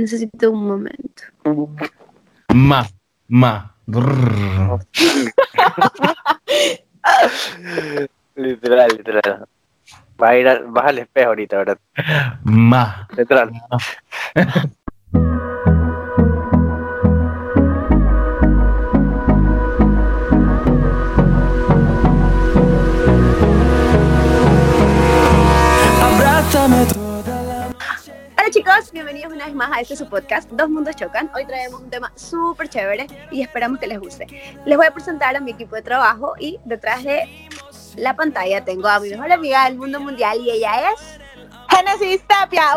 [0.00, 1.22] Necesito un momento.
[2.54, 2.88] Ma,
[3.26, 3.74] ma.
[8.34, 9.46] literal, literal.
[10.16, 11.78] Vas, a ir al, vas al espejo ahorita, ¿verdad?
[12.44, 13.06] Ma.
[13.14, 13.50] Literal.
[28.60, 31.30] chicos, bienvenidos una vez más a este su podcast, Dos Mundos Chocan.
[31.34, 34.26] Hoy traemos un tema súper chévere y esperamos que les guste.
[34.66, 37.48] Les voy a presentar a mi equipo de trabajo y detrás de
[37.96, 41.18] la pantalla tengo a mi mejor amiga del mundo mundial y ella es...
[41.70, 42.76] Genesis Tapia.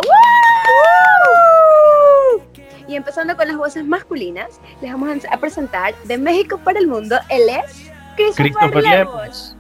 [2.88, 7.19] Y empezando con las voces masculinas, les vamos a presentar de México para el mundo,
[7.27, 9.57] él es Christopher, Christopher Lemos.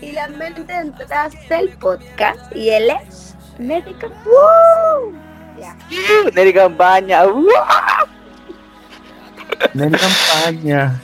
[0.00, 3.27] Y la mente detrás del podcast, y él es
[3.58, 4.08] Médico.
[5.58, 5.76] Ya.
[6.32, 7.26] Neri Campaña.
[7.26, 7.46] ¡uh!
[9.74, 11.00] Nen campaña.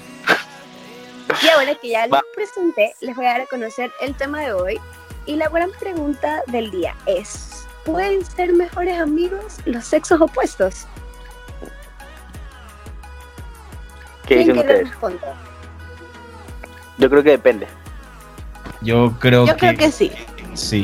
[1.42, 4.52] Y ahora que ya les presenté, les voy a dar a conocer el tema de
[4.52, 4.80] hoy.
[5.26, 10.86] Y la gran pregunta del día es, ¿pueden ser mejores amigos los sexos opuestos?
[14.26, 14.90] ¿Qué ¿Quién dicen quiere ustedes?
[14.90, 15.32] responder?
[16.98, 17.66] Yo creo que depende.
[18.82, 19.58] Yo creo Yo que.
[19.58, 20.12] creo que sí.
[20.54, 20.82] Sí.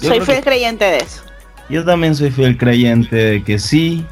[0.00, 1.22] Yo, Soy fiel que- creyente de eso.
[1.68, 4.06] yo también soy fiel creyente de que sí,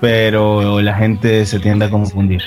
[0.00, 2.42] pero la gente se tiende a confundir.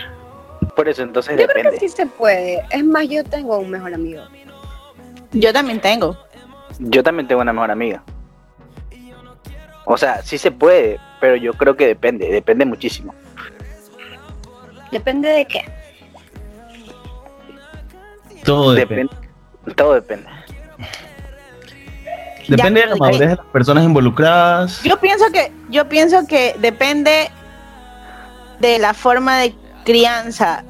[0.76, 1.80] Por eso, entonces Yo creo que depende.
[1.80, 2.62] sí se puede.
[2.72, 4.24] Es más, yo tengo un mejor amigo.
[5.32, 6.18] Yo también tengo.
[6.80, 8.04] Yo también tengo una mejor amiga.
[9.86, 13.14] O sea, sí se puede, pero yo creo que depende, depende muchísimo.
[14.92, 15.66] Depende de qué.
[18.44, 19.04] Todo depende.
[19.14, 19.74] Depende.
[19.76, 20.28] Todo depende.
[22.48, 24.82] Depende Ya, de la madurez de las personas involucradas.
[24.84, 27.30] Yo pienso que, yo pienso que depende
[28.60, 30.64] de la forma de crianza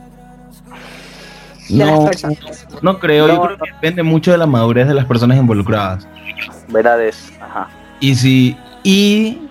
[1.70, 2.68] de No, las personas.
[2.82, 6.08] no creo, yo creo que depende mucho de la madurez de las personas involucradas.
[6.70, 7.32] Verdades.
[7.42, 7.68] Ajá.
[8.00, 9.50] Y si y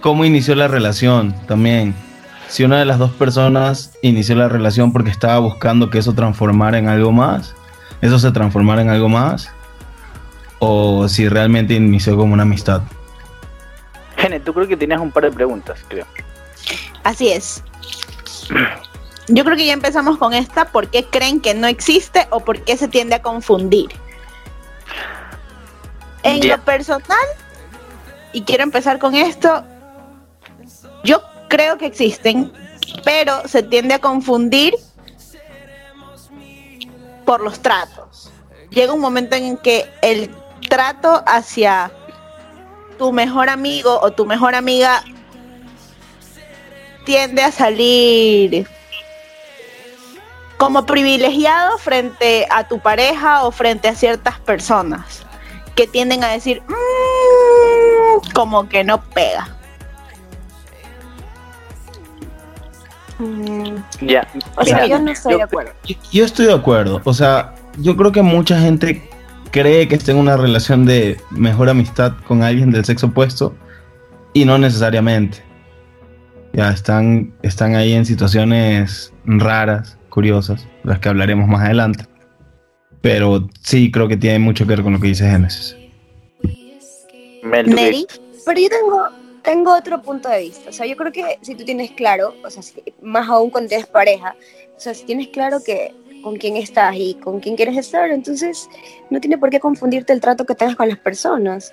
[0.00, 1.94] cómo inició la relación también.
[2.48, 6.78] Si una de las dos personas inició la relación porque estaba buscando que eso transformara
[6.78, 7.54] en algo más,
[8.00, 9.50] eso se transformara en algo más,
[10.58, 12.82] o si realmente inició como una amistad.
[14.16, 16.06] Gene, tú creo que tienes un par de preguntas, creo.
[17.04, 17.62] Así es.
[19.28, 20.66] Yo creo que ya empezamos con esta.
[20.66, 23.88] ¿Por qué creen que no existe o por qué se tiende a confundir?
[26.22, 27.26] En lo personal,
[28.32, 29.64] y quiero empezar con esto,
[31.04, 32.52] yo creo que existen,
[33.04, 34.74] pero se tiende a confundir
[37.24, 38.32] por los tratos.
[38.70, 40.30] Llega un momento en que el
[40.68, 41.90] trato hacia
[42.98, 45.02] tu mejor amigo o tu mejor amiga
[47.04, 48.66] tiende a salir
[50.56, 55.22] como privilegiado frente a tu pareja o frente a ciertas personas
[55.74, 59.48] que tienden a decir "Mm", como que no pega.
[63.18, 64.26] Mm, Ya.
[64.56, 65.72] o sea, yo no estoy yo- de acuerdo.
[66.12, 69.08] Yo estoy de acuerdo, o sea, yo creo que mucha gente
[69.56, 73.54] cree que está en una relación de mejor amistad con alguien del sexo opuesto
[74.34, 75.38] y no necesariamente.
[76.52, 82.04] Ya están, están ahí en situaciones raras, curiosas, de las que hablaremos más adelante.
[83.00, 85.74] Pero sí creo que tiene mucho que ver con lo que dice Génesis.
[87.42, 88.20] Mel, ¿tú qué Neri, dices?
[88.44, 89.02] Pero yo tengo,
[89.42, 90.68] tengo otro punto de vista.
[90.68, 93.68] O sea, yo creo que si tú tienes claro, o sea, si- más aún cuando
[93.68, 94.34] tienes pareja,
[94.76, 98.68] o sea, si tienes claro que con quién estás y con quién quieres estar, entonces
[99.10, 101.72] no tiene por qué confundirte el trato que tengas con las personas.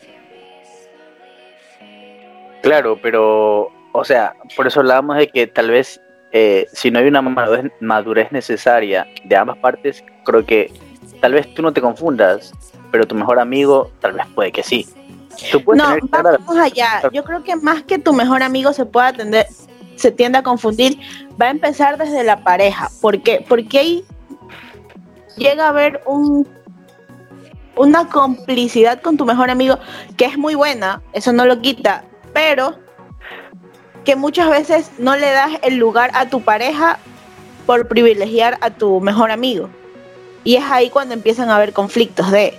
[2.62, 6.00] Claro, pero, o sea, por eso hablábamos de que tal vez
[6.32, 10.72] eh, si no hay una madurez, madurez necesaria de ambas partes, creo que
[11.22, 12.54] tal vez tú no te confundas,
[12.92, 14.88] pero tu mejor amigo tal vez puede que sí.
[15.52, 17.02] Tú puedes no, tener clara- vamos allá.
[17.12, 19.46] Yo creo que más que tu mejor amigo se pueda atender,
[19.96, 20.98] se tiende a confundir,
[21.42, 22.90] va a empezar desde la pareja.
[23.02, 23.44] ¿Por qué?
[23.48, 24.04] Porque ahí
[25.38, 26.48] llega a haber un
[27.76, 29.80] una complicidad con tu mejor amigo
[30.16, 32.76] que es muy buena, eso no lo quita, pero
[34.06, 37.00] que muchas veces no le das el lugar a tu pareja
[37.66, 39.70] por privilegiar a tu mejor amigo.
[40.44, 42.54] Y es ahí cuando empiezan a haber conflictos de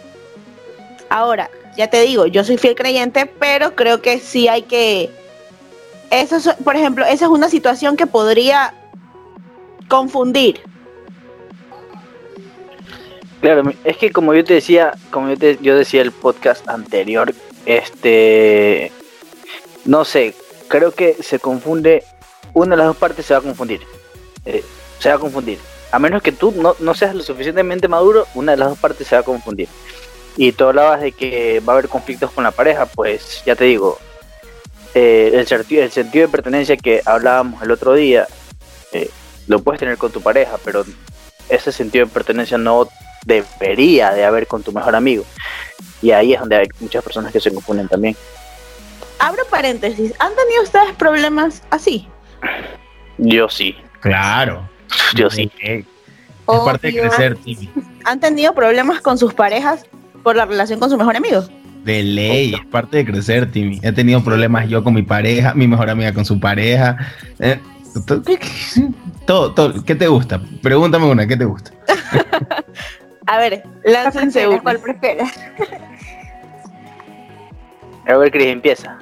[1.10, 5.10] Ahora, ya te digo, yo soy fiel creyente, pero creo que sí hay que.
[6.10, 8.74] Eso, es- por ejemplo, esa es una situación que podría
[9.88, 10.60] confundir.
[13.44, 17.34] Claro, es que como yo te decía, como yo, te, yo decía el podcast anterior,
[17.66, 18.90] este,
[19.84, 20.34] no sé,
[20.66, 22.04] creo que se confunde,
[22.54, 23.82] una de las dos partes se va a confundir.
[24.46, 24.64] Eh,
[24.98, 25.58] se va a confundir.
[25.92, 29.08] A menos que tú no, no seas lo suficientemente maduro, una de las dos partes
[29.08, 29.68] se va a confundir.
[30.38, 33.64] Y tú hablabas de que va a haber conflictos con la pareja, pues ya te
[33.64, 33.98] digo,
[34.94, 38.26] eh, el, sentido, el sentido de pertenencia que hablábamos el otro día,
[38.92, 39.10] eh,
[39.48, 40.86] lo puedes tener con tu pareja, pero
[41.50, 42.88] ese sentido de pertenencia no
[43.24, 45.24] debería de haber con tu mejor amigo.
[46.02, 48.16] Y ahí es donde hay muchas personas que se confunden también.
[49.18, 52.08] Abro paréntesis, ¿han tenido ustedes problemas así?
[53.18, 54.68] Yo sí, Claro.
[55.14, 55.50] yo sí.
[55.60, 55.84] Es
[56.46, 57.70] parte de crecer, Timmy.
[58.04, 59.86] ¿Han tenido problemas con sus parejas
[60.22, 61.44] por la relación con su mejor amigo?
[61.84, 63.78] De ley, es parte de crecer, Timmy.
[63.82, 66.98] He tenido problemas yo con mi pareja, mi mejor amiga con su pareja.
[67.38, 67.58] Eh,
[68.06, 68.22] to-
[69.26, 69.84] todo, todo.
[69.84, 70.40] ¿Qué te gusta?
[70.62, 71.70] Pregúntame una, ¿qué te gusta?
[73.26, 74.60] A ver, ¿Cuál láncense una.
[74.60, 75.30] ¿Cuál prefieres?
[78.06, 78.98] A ver, Cris, empieza.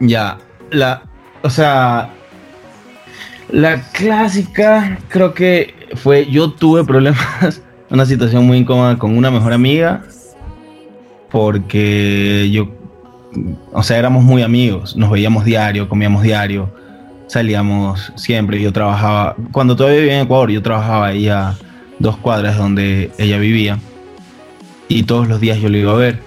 [0.00, 0.38] Ya,
[0.70, 1.02] la,
[1.42, 2.10] o sea,
[3.50, 9.52] la clásica creo que fue, yo tuve problemas, una situación muy incómoda con una mejor
[9.52, 10.04] amiga,
[11.30, 12.68] porque yo,
[13.72, 16.72] o sea, éramos muy amigos, nos veíamos diario, comíamos diario,
[17.26, 21.56] salíamos siempre, yo trabajaba, cuando todavía vivía en Ecuador, yo trabajaba ahí a
[22.04, 23.78] dos cuadras donde ella vivía,
[24.88, 26.22] y todos los días yo lo iba a ver.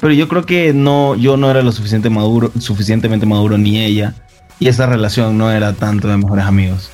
[0.00, 4.14] Pero yo creo que no, yo no era lo suficiente maduro, suficientemente maduro ni ella.
[4.60, 6.90] Y esa relación no era tanto de mejores amigos.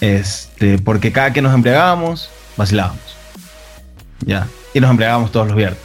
[0.00, 3.16] Este, porque cada que nos embriagábamos, vacilábamos.
[4.20, 4.46] Ya.
[4.72, 5.80] Y nos embriagábamos todos los viernes.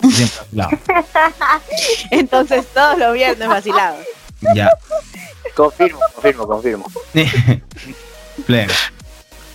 [0.00, 0.80] Siempre vacilábamos.
[2.10, 4.00] Entonces todos los viernes vacilados.
[4.54, 4.70] Ya.
[5.54, 6.86] Confirmo, confirmo, confirmo.
[8.46, 8.72] Pleno.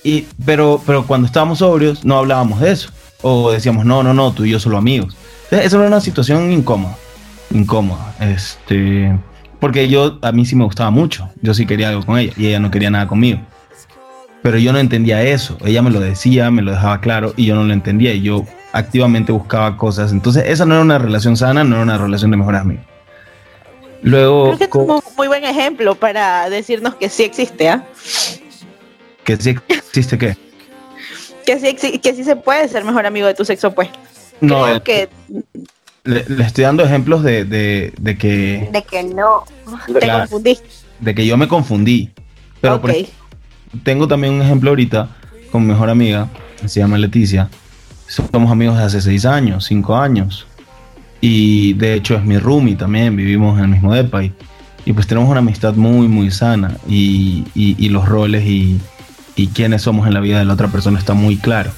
[0.07, 2.91] Y, pero, pero cuando estábamos sobrios, no hablábamos de eso.
[3.23, 5.17] O decíamos, no, no, no, tú y yo solo amigos.
[5.43, 6.95] Entonces, esa era una situación incómoda.
[7.51, 8.15] Incómoda.
[8.21, 9.13] Este.
[9.59, 11.29] Porque yo, a mí sí me gustaba mucho.
[11.41, 12.31] Yo sí quería algo con ella.
[12.37, 13.41] Y ella no quería nada conmigo.
[14.43, 15.57] Pero yo no entendía eso.
[15.65, 17.33] Ella me lo decía, me lo dejaba claro.
[17.35, 18.13] Y yo no lo entendía.
[18.13, 20.13] Y yo activamente buscaba cosas.
[20.13, 22.85] Entonces, esa no era una relación sana, no era una relación de mejores amigos.
[24.03, 27.83] Luego, Creo que es un muy buen ejemplo para decirnos que sí existe, ¿ah?
[29.27, 30.37] Que sí existe qué.
[31.45, 33.99] Que sí, que sí se puede ser mejor amigo de tu sexo opuesto.
[34.39, 35.09] No, Creo que
[36.05, 39.43] le, le estoy dando ejemplos de, de, de que, De que no.
[39.93, 40.19] te Claro.
[40.21, 40.67] confundiste.
[41.01, 42.09] de que yo me confundí.
[42.61, 42.95] Pero por Ok.
[42.97, 43.13] ejemplo,
[43.83, 45.09] tengo también un ejemplo ahorita
[45.51, 46.29] con mi mejor amiga,
[46.61, 47.49] que se llama Leticia.
[48.07, 50.47] Somos amigos de hace seis años, cinco años.
[51.19, 54.23] Y de hecho es mi roomie también, vivimos en el mismo depa.
[54.23, 54.31] Y,
[54.85, 56.77] y pues tenemos una amistad muy, muy sana.
[56.87, 58.79] Y, y- y los roles y,
[59.37, 61.71] y quiénes somos en la vida de la otra persona está muy claro.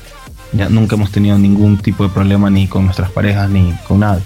[0.54, 4.24] Ya nunca hemos tenido ningún tipo de problema ni con nuestras parejas ni con nadie.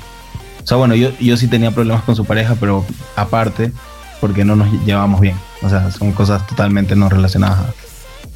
[0.63, 2.85] O sea, bueno, yo, yo sí tenía problemas con su pareja, pero
[3.17, 3.73] aparte,
[4.21, 5.35] porque no nos llevamos bien.
[5.61, 7.59] O sea, son cosas totalmente no relacionadas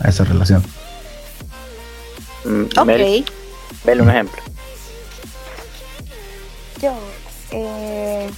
[0.02, 0.62] a, a esa relación.
[2.44, 2.86] Mm, Ok.
[2.86, 3.26] Mel,
[3.86, 4.42] Mel, un ejemplo.
[6.82, 6.94] Yo,
[7.52, 8.30] eh,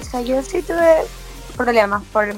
[0.00, 0.96] o sea, yo sí tuve
[1.56, 2.36] problemas por el,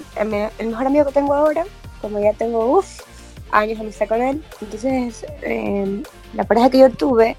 [0.58, 1.64] el mejor amigo que tengo ahora,
[2.00, 3.00] como ya tengo, uff,
[3.50, 6.02] años de amistad con él, entonces eh,
[6.34, 7.36] la pareja que yo tuve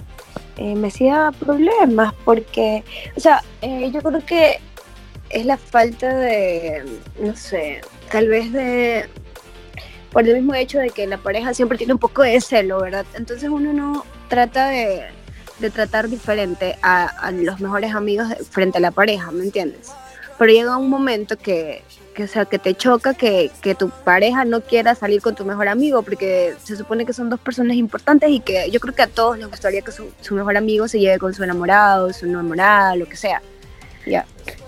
[0.58, 2.84] eh, me hacía problemas porque,
[3.16, 4.60] o sea, eh, yo creo que
[5.30, 6.84] es la falta de,
[7.20, 9.06] no sé, tal vez de,
[10.12, 13.06] por el mismo hecho de que la pareja siempre tiene un poco de celo, ¿verdad?
[13.16, 15.18] Entonces uno no trata de
[15.60, 19.92] de tratar diferente a, los mejores amigos frente a la pareja, ¿me entiendes?
[20.38, 24.46] Pero llega un momento que, que, o sea, que te choca que, que tu pareja
[24.46, 28.30] no quiera salir con tu mejor amigo, porque se supone que son dos personas importantes
[28.30, 31.00] y que yo creo que a todos les gustaría que su, su mejor amigo se
[31.00, 33.42] lleve con su enamorado, su enamorada, lo que sea.
[34.06, 34.26] Ya.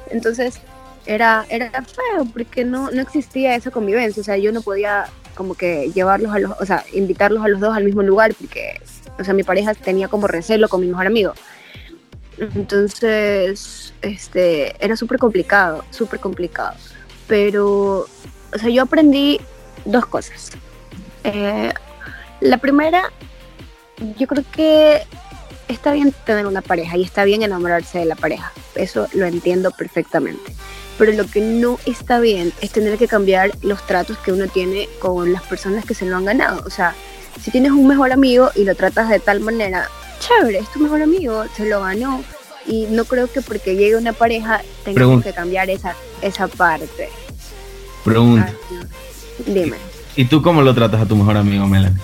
[0.09, 0.59] Entonces,
[1.05, 5.55] era, era feo porque no, no existía esa convivencia, o sea, yo no podía como
[5.55, 8.79] que llevarlos a los, o sea, invitarlos a los dos al mismo lugar porque
[9.19, 11.33] o sea, mi pareja tenía como recelo con mi mejor amigo.
[12.39, 16.75] Entonces, este, era súper complicado, súper complicado.
[17.27, 18.07] Pero,
[18.53, 19.39] o sea, yo aprendí
[19.85, 20.51] dos cosas.
[21.23, 21.73] Eh,
[22.39, 23.11] la primera,
[24.17, 25.03] yo creo que
[25.67, 28.51] está bien tener una pareja y está bien enamorarse de la pareja.
[28.75, 30.55] Eso lo entiendo perfectamente.
[30.97, 34.89] Pero lo que no está bien es tener que cambiar los tratos que uno tiene
[34.99, 36.63] con las personas que se lo han ganado.
[36.65, 36.95] O sea,
[37.41, 39.87] si tienes un mejor amigo y lo tratas de tal manera,
[40.19, 42.23] chévere, es tu mejor amigo, se lo ganó.
[42.65, 47.09] Y no creo que porque llegue una pareja tengamos que cambiar esa, esa parte.
[48.03, 48.53] Pregunta.
[48.71, 49.53] No.
[49.53, 49.77] Dime.
[50.15, 51.97] ¿Y tú cómo lo tratas a tu mejor amigo, Melanie?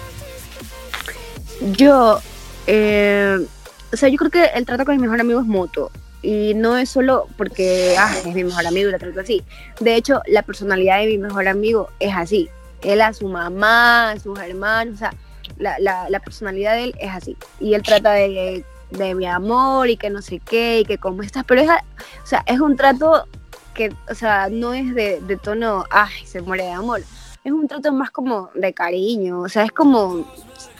[1.73, 2.19] Yo,
[2.67, 3.45] eh,
[3.91, 5.91] o sea, yo creo que el trato con mi mejor amigo es mutuo.
[6.21, 9.43] Y no es solo porque ah, es mi mejor amigo y lo trato así.
[9.79, 12.49] De hecho, la personalidad de mi mejor amigo es así.
[12.81, 15.13] Él a su mamá, a sus hermanos, o sea,
[15.57, 17.37] la, la, la personalidad de él es así.
[17.59, 21.21] Y él trata de, de mi amor y que no sé qué y que cómo
[21.23, 21.43] estás.
[21.45, 23.27] Pero es, o sea, es un trato
[23.73, 27.01] que, o sea, no es de, de tono, ay, se muere de amor.
[27.43, 30.25] Es un trato más como de cariño, o sea, es como,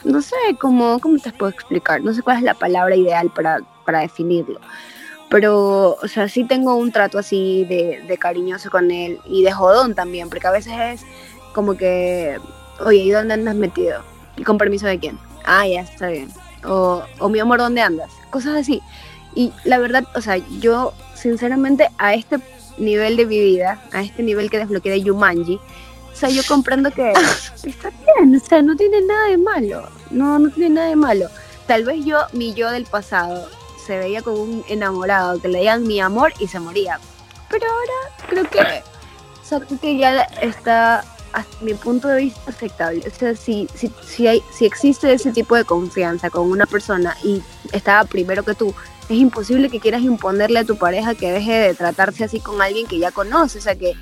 [0.02, 2.02] no sé, como, ¿cómo te puedo explicar?
[2.02, 4.58] No sé cuál es la palabra ideal para, para definirlo.
[5.30, 9.52] Pero, o sea, sí tengo un trato así de, de cariñoso con él y de
[9.52, 11.04] jodón también, porque a veces es
[11.52, 12.38] como que,
[12.84, 14.02] oye, ¿y dónde andas metido?
[14.36, 15.18] ¿Y con permiso de quién?
[15.44, 16.28] Ah, ya, está bien.
[16.64, 18.10] O, o mi amor, ¿dónde andas?
[18.30, 18.82] Cosas así.
[19.34, 22.38] Y la verdad, o sea, yo sinceramente a este
[22.78, 25.60] nivel de mi vida, a este nivel que desbloqueé de Yumanji,
[26.12, 27.12] o sea, yo comprendo que
[27.62, 31.28] está bien, o sea, no tiene nada de malo, no, no tiene nada de malo.
[31.66, 33.48] Tal vez yo, mi yo del pasado,
[33.84, 36.98] se veía como un enamorado, que le digan mi amor y se moría.
[37.50, 41.04] Pero ahora creo que, o sea, creo que ya está,
[41.36, 43.02] hasta mi punto de vista, aceptable.
[43.06, 47.14] O sea, si, si, si, hay, si existe ese tipo de confianza con una persona
[47.22, 48.74] y estaba primero que tú,
[49.08, 52.86] es imposible que quieras imponerle a tu pareja que deje de tratarse así con alguien
[52.86, 53.92] que ya conoce, o sea, que,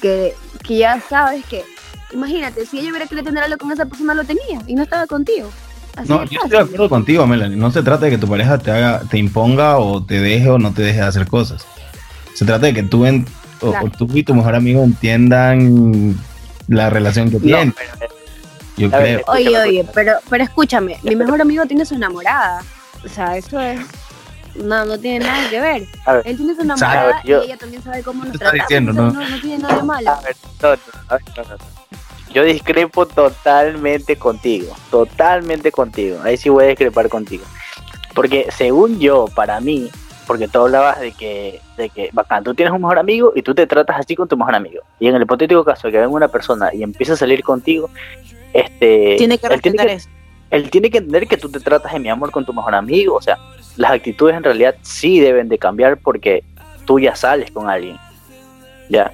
[0.00, 1.64] que, que ya sabes que,
[2.12, 5.06] imagínate, si ella hubiera querido tener algo con esa persona, lo tenía y no estaba
[5.06, 5.50] contigo.
[5.96, 7.56] Así No, yo estoy de acuerdo contigo, Melanie.
[7.56, 10.58] No se trata de que tu pareja te haga, te imponga o te deje o
[10.58, 11.66] no te deje de hacer cosas.
[12.34, 13.26] Se trata de que tú, en-
[13.60, 13.86] o- Claro.
[13.86, 16.18] o tú y tu mejor amigo entiendan
[16.68, 17.72] la relación que No, tienen.
[17.72, 18.14] pero,
[18.76, 19.22] Yo creo.
[19.28, 22.62] Oye, oye, pero, pero escúchame, mi mejor amigo tiene su enamorada.
[23.04, 23.80] O sea, eso es.
[24.56, 25.86] No, no tiene nada que ver.
[26.06, 26.22] A ver.
[26.28, 28.66] Él tiene su enamorada yo- y ella también sabe cómo nos tratamos.
[28.68, 29.10] diciendo, ¿no?
[29.12, 30.10] no, no tiene nada de malo.
[30.10, 30.76] A ver, no, no,
[31.08, 31.64] a ver, no, no, no.
[32.32, 36.18] Yo discrepo totalmente contigo, totalmente contigo.
[36.24, 37.44] Ahí sí voy a discrepar contigo.
[38.14, 39.90] Porque según yo, para mí,
[40.26, 43.54] porque tú hablabas de que, de que, bacán, tú tienes un mejor amigo y tú
[43.54, 44.82] te tratas así con tu mejor amigo.
[45.00, 47.90] Y en el hipotético caso de que venga una persona y empiece a salir contigo,
[48.52, 50.08] este, Tiene que él tiene respetar que, eso.
[50.50, 53.16] él tiene que entender que tú te tratas de mi amor con tu mejor amigo.
[53.16, 53.38] O sea,
[53.76, 56.44] las actitudes en realidad sí deben de cambiar porque
[56.86, 57.96] tú ya sales con alguien.
[58.88, 59.12] Ya.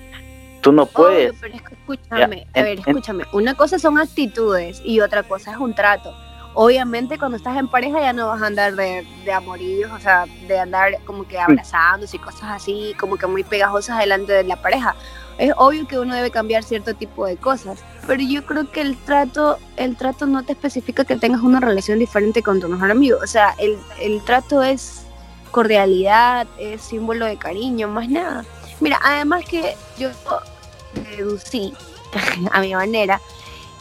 [0.60, 1.30] Tú no puedes.
[1.30, 3.24] Obvio, pero es que escúchame, Ya, a ver, en- escúchame.
[3.32, 6.14] Una cosa son actitudes y otra cosa es un trato.
[6.54, 10.26] Obviamente cuando estás en pareja ya no vas a andar de, de amorillos, o sea,
[10.48, 14.60] de andar como que abrazándose y cosas así, como que muy pegajosas delante de la
[14.60, 14.96] pareja.
[15.38, 18.96] Es obvio que uno debe cambiar cierto tipo de cosas, pero yo creo que el
[18.96, 23.18] trato, el trato no te especifica que tengas una relación diferente con tu mejor amigo.
[23.22, 25.06] O sea, el, el trato es
[25.50, 28.44] cordialidad, es símbolo de cariño, más nada.
[28.80, 30.10] Mira, además que yo
[31.16, 31.72] deducí
[32.52, 33.20] a mi manera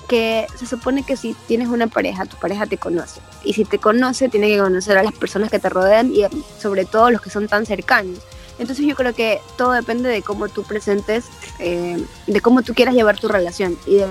[0.09, 3.21] que se supone que si tienes una pareja, tu pareja te conoce.
[3.43, 6.23] Y si te conoce, tiene que conocer a las personas que te rodean y
[6.59, 8.19] sobre todo los que son tan cercanos.
[8.57, 11.25] Entonces yo creo que todo depende de cómo tú presentes,
[11.59, 14.07] eh, de cómo tú quieras llevar tu relación y de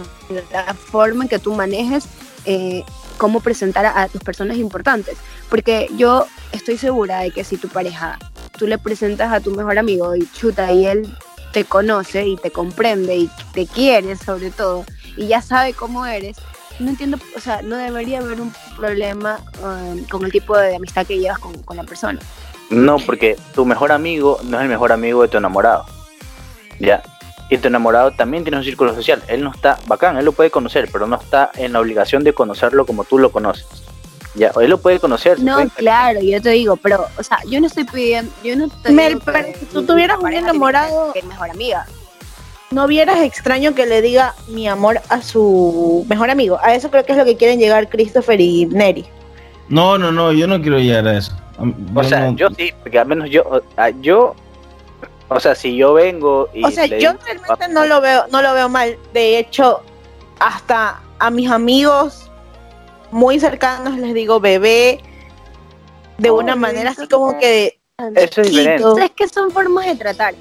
[0.52, 2.06] la forma en que tú manejes
[2.46, 2.84] eh,
[3.18, 5.18] cómo presentar a, a tus personas importantes.
[5.50, 8.18] Porque yo estoy segura de que si tu pareja,
[8.56, 11.12] tú le presentas a tu mejor amigo y chuta y él
[11.52, 14.84] te conoce y te comprende y te quiere sobre todo
[15.18, 16.36] y ya sabe cómo eres,
[16.78, 21.04] no entiendo, o sea, no debería haber un problema eh, con el tipo de amistad
[21.06, 22.20] que llevas con, con la persona.
[22.70, 25.84] No, porque tu mejor amigo no es el mejor amigo de tu enamorado.
[26.78, 27.02] Ya.
[27.50, 29.22] Y tu enamorado también tiene un círculo social.
[29.26, 32.34] Él no está bacán, él lo puede conocer, pero no está en la obligación de
[32.34, 33.66] conocerlo como tú lo conoces.
[34.34, 35.40] Ya, o él lo puede conocer.
[35.40, 38.92] No, claro, yo te digo, pero, o sea, yo no estoy pidiendo, yo no te
[38.92, 41.86] Mel, pero si tú tuvieras un que enamorado- mi mejor amiga.
[42.70, 46.58] No vieras extraño que le diga mi amor a su mejor amigo.
[46.62, 49.06] A eso creo que es lo que quieren llegar Christopher y Neri.
[49.68, 51.32] No, no, no, yo no quiero llegar a eso.
[51.94, 53.62] O sea, no- yo sí, porque al menos yo, o-
[54.02, 54.34] yo,
[55.28, 58.24] o sea, si yo vengo y O sea, le yo digo- realmente no lo veo,
[58.30, 58.96] no lo veo mal.
[59.14, 59.80] De hecho,
[60.38, 62.30] hasta a mis amigos
[63.10, 65.00] muy cercanos les digo bebé
[66.18, 67.78] de una Ay, manera así como que
[68.14, 69.04] Eso es diferente.
[69.04, 70.34] Es que son formas de tratar.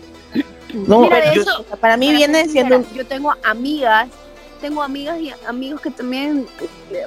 [0.86, 4.10] No, Mira, de yo- hecho, para mí para viene ser siendo sincera, yo tengo amigas,
[4.62, 6.48] tengo amigas y amigos que también,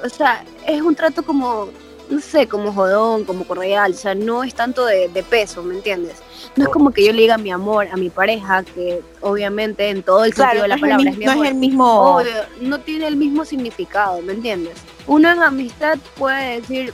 [0.03, 1.69] o sea, es un trato como,
[2.09, 5.75] no sé, como jodón, como cordial, o sea, no es tanto de, de peso, ¿me
[5.75, 6.15] entiendes?
[6.57, 10.03] No es como que yo le diga mi amor a mi pareja, que obviamente en
[10.03, 11.45] todo el claro, sentido de la no, es el, palabra mi- es mi no amor.
[11.45, 14.73] es el mismo Obvio, no tiene el mismo significado, ¿me entiendes?
[15.07, 16.93] Uno en amistad puede decir,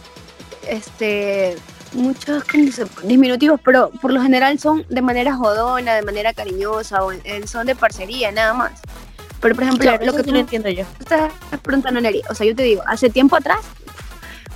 [0.67, 1.55] este,
[1.94, 7.03] muchos ¿cómo se- diminutivos, pero por lo general son de manera jodona, de manera cariñosa,
[7.03, 8.72] o en- son de parcería, nada más.
[9.41, 10.84] Pero por ejemplo, Claro, lo que tú lo entiendo yo.
[11.00, 13.60] estás preguntando, Neri, o sea, yo te digo, hace tiempo atrás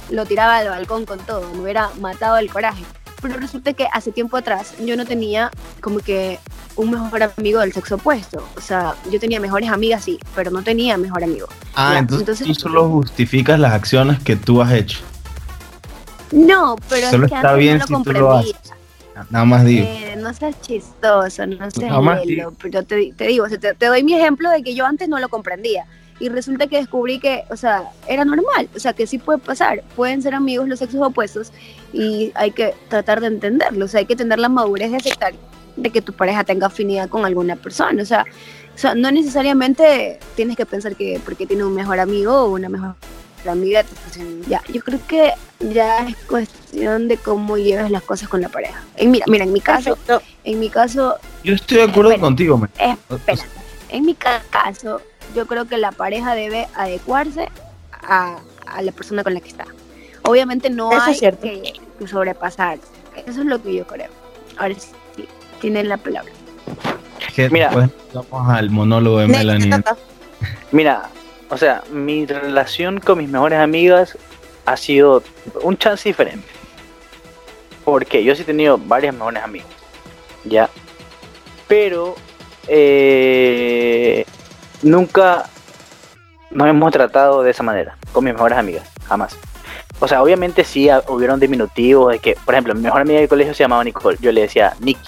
[0.10, 2.84] lo tiraba al balcón con todo, me hubiera matado el coraje.
[3.22, 6.40] pero resulta que hace tiempo atrás yo no tenía como que
[6.76, 8.44] un mejor amigo del sexo opuesto.
[8.58, 11.48] O sea, yo tenía mejores amigas, sí, pero no tenía mejor amigo.
[11.76, 15.02] Ah, Ya, entonces, entonces- tú solo justificas las acciones que tú has hecho.
[16.32, 18.56] No, pero Solo es que está antes bien no si lo tú lo comprendía.
[19.30, 19.86] Nada más digo.
[19.86, 23.60] Eh, no seas chistoso, no seas Nada más lelo, pero te, te digo, o sea,
[23.60, 25.86] te, te doy mi ejemplo de que yo antes no lo comprendía
[26.22, 29.84] y resulta que descubrí que, o sea, era normal, o sea, que sí puede pasar,
[29.96, 31.52] pueden ser amigos los sexos opuestos
[31.92, 35.34] y hay que tratar de entenderlo, o sea, hay que tener la madurez de aceptar
[35.76, 38.26] de que tu pareja tenga afinidad con alguna persona, o sea,
[38.74, 42.70] o sea, no necesariamente tienes que pensar que porque tiene un mejor amigo o una
[42.70, 42.96] mejor
[43.50, 43.90] amiga, te
[44.48, 48.82] ya, yo creo que ya es cuestión de cómo llevas las cosas con la pareja.
[48.98, 50.22] En, mira, mira, en mi caso, Perfecto.
[50.44, 52.22] en mi caso, Yo estoy de acuerdo espera.
[52.28, 52.70] contigo, man.
[52.78, 53.44] espera,
[53.90, 55.02] en mi ca- caso,
[55.36, 57.50] yo creo que la pareja debe adecuarse
[57.92, 59.66] a, a la persona con la que está.
[60.24, 61.42] Obviamente no Eso es hay cierto.
[61.42, 62.80] que, que sobrepasar.
[63.26, 64.10] Eso es lo que yo creo.
[64.58, 65.26] Ahora sí,
[65.60, 66.32] tienen la palabra.
[67.36, 67.68] Que Mira.
[67.70, 67.90] después
[68.30, 69.72] vamos al monólogo de Melanie.
[70.72, 71.10] Mira,
[71.52, 74.18] o sea, mi relación con mis mejores amigas
[74.66, 75.22] ha sido
[75.62, 76.48] un chance diferente.
[77.84, 79.68] Porque yo sí he tenido varias mejores amigas.
[80.46, 80.70] Ya.
[81.68, 82.16] Pero
[82.70, 84.24] eh,
[84.82, 85.50] nunca
[86.52, 89.38] nos hemos tratado de esa manera, con mis mejores amigas, jamás.
[90.00, 93.54] O sea, obviamente sí hubieron diminutivos de que, por ejemplo, mi mejor amiga del colegio
[93.54, 95.00] se llamaba Nicole, yo le decía Nick.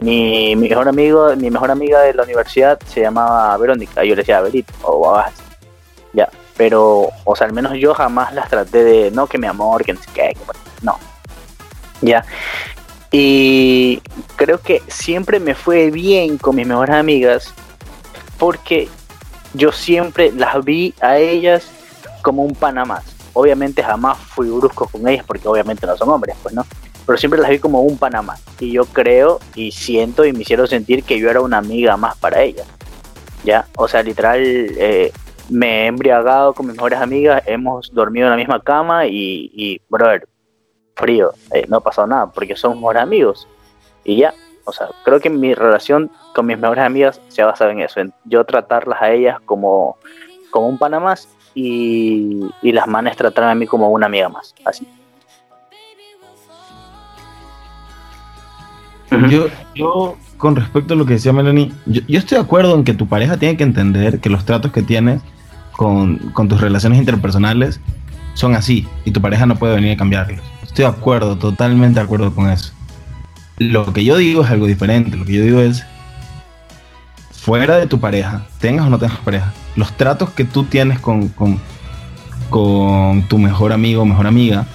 [0.00, 4.22] Mi, mi mejor amigo, mi mejor amiga de la universidad se llamaba Verónica, yo le
[4.22, 5.47] decía Verito o Babas.
[6.12, 9.84] Ya, pero, o sea, al menos yo jamás las traté de, no, que mi amor,
[9.84, 10.98] que no sé qué, que- no.
[12.00, 12.24] Ya.
[13.10, 14.00] Y
[14.36, 17.54] creo que siempre me fue bien con mis mejores amigas
[18.38, 18.88] porque
[19.54, 21.64] yo siempre las vi a ellas
[22.22, 23.04] como un pana más.
[23.32, 26.66] Obviamente jamás fui brusco con ellas porque obviamente no son hombres, pues no.
[27.06, 28.40] Pero siempre las vi como un pana más.
[28.60, 32.16] Y yo creo y siento y me hicieron sentir que yo era una amiga más
[32.18, 32.66] para ellas.
[33.44, 35.12] Ya, o sea, literal, eh,
[35.48, 39.80] me he embriagado con mis mejores amigas, hemos dormido en la misma cama y, y
[39.88, 40.28] brother,
[40.94, 43.48] frío, eh, no ha pasado nada porque somos mejores amigos.
[44.04, 47.70] Y ya, o sea, creo que mi relación con mis mejores amigas se ha basado
[47.70, 49.96] en eso, en yo tratarlas a ellas como,
[50.50, 54.54] como un pana más y, y las manes tratarme a mí como una amiga más,
[54.64, 54.86] así.
[59.30, 62.84] Yo, yo, con respecto a lo que decía Melanie, yo, yo estoy de acuerdo en
[62.84, 65.22] que tu pareja tiene que entender que los tratos que tienes
[65.78, 67.80] con, tus relaciones interpersonales
[68.34, 70.40] son así y tu pareja no puede venir a cambiarlos.
[70.60, 72.72] Estoy de acuerdo, totalmente de acuerdo con eso.
[73.58, 75.16] Lo que yo digo es algo diferente.
[75.16, 75.84] Lo que yo digo es,
[77.30, 81.28] fuera de tu pareja, tengas o no tengas pareja, los tratos que tú tienes con,
[81.28, 81.60] con,
[82.50, 84.66] con tu mejor amigo o mejor amiga,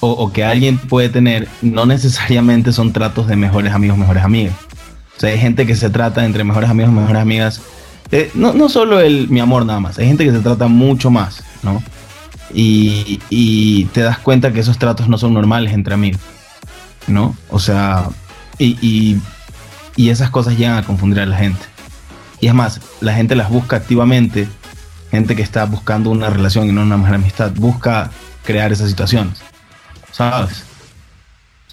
[0.00, 4.54] o, o que alguien puede tener, no necesariamente son tratos de mejores amigos, mejores amigas.
[5.14, 7.60] O sea, hay gente que se trata entre mejores amigos, mejores amigas.
[8.10, 11.10] Eh, no, no solo el mi amor nada más, hay gente que se trata mucho
[11.10, 11.82] más, ¿no?
[12.52, 16.20] Y, y te das cuenta que esos tratos no son normales entre amigos,
[17.06, 17.36] ¿no?
[17.50, 18.08] O sea,
[18.58, 19.20] y, y,
[19.96, 21.64] y esas cosas llegan a confundir a la gente.
[22.40, 24.46] Y es más, la gente las busca activamente,
[25.10, 28.10] gente que está buscando una relación y no una mejor amistad, busca
[28.44, 29.42] crear esas situaciones.
[30.14, 30.64] ¿sabes?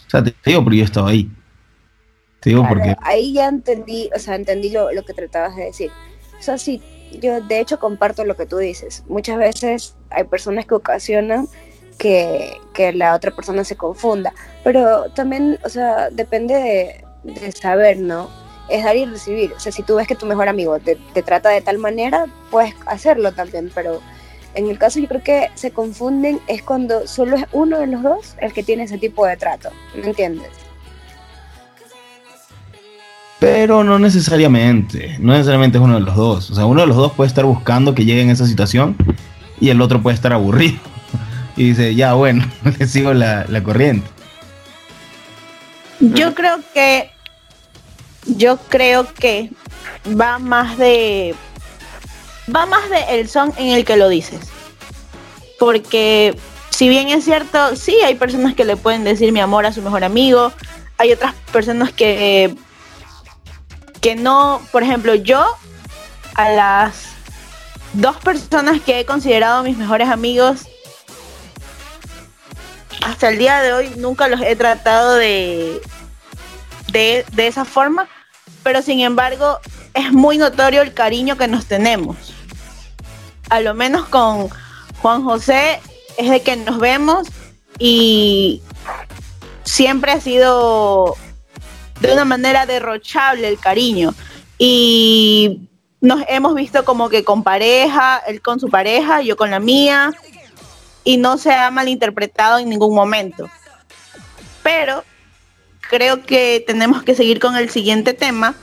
[0.08, 1.30] O sea, te digo porque yo estaba ahí.
[2.40, 2.96] Te digo Claro, porque...
[3.04, 5.92] ahí ya entendí, o sea, entendí lo, lo que tratabas de decir.
[6.42, 6.82] O sea, sí,
[7.22, 9.04] yo de hecho comparto lo que tú dices.
[9.08, 11.48] Muchas veces hay personas que ocasionan
[12.00, 18.28] que, que la otra persona se confunda, pero también, o sea, depende de, saber, ¿no?
[18.70, 19.54] Es dar y recibir.
[19.54, 22.74] O sea, si tú ves que tu mejor amigo te trata de tal manera, puedes
[22.88, 24.02] hacerlo también, pero
[24.56, 28.02] en el caso yo creo que se confunden es cuando solo es uno de los
[28.02, 30.50] dos el que tiene ese tipo de trato, ¿me entiendes?
[33.42, 36.52] Pero no necesariamente, no necesariamente es uno de los dos.
[36.52, 38.96] O sea, uno de los dos puede estar buscando que llegue en esa situación
[39.60, 40.78] y el otro puede estar aburrido.
[41.58, 42.46] Y dice, ya bueno,
[42.80, 44.08] le sigo la, la corriente.
[46.00, 47.10] Yo creo que
[48.26, 49.50] yo creo que
[50.08, 51.34] va más de
[52.56, 54.52] va más de el son en el que lo dices.
[55.60, 56.38] Porque
[56.70, 59.82] si bien es cierto, sí hay personas que le pueden decir mi amor a su
[59.82, 60.54] mejor amigo,
[61.00, 62.56] hay otras personas que
[64.02, 65.46] que no, por ejemplo, yo
[66.36, 67.06] a las
[67.94, 70.68] dos personas que he considerado mis mejores amigos
[73.02, 75.82] hasta el día de hoy nunca los he tratado de,
[76.92, 78.08] de, de esa forma,
[78.64, 79.60] pero sin embargo
[79.94, 82.34] es muy notorio el cariño que nos tenemos.
[83.50, 84.50] A lo menos con
[85.02, 85.80] Juan José
[86.18, 87.28] es de que nos vemos
[87.78, 88.62] y
[89.64, 91.18] siempre ha sido
[92.02, 94.14] de una manera derrochable el cariño.
[94.58, 95.70] Y
[96.02, 100.12] nos hemos visto como que con pareja, él con su pareja, yo con la mía,
[101.04, 103.50] y no se ha malinterpretado en ningún momento.
[104.64, 105.04] Pero
[105.90, 108.56] creo que tenemos que seguir con el siguiente tema,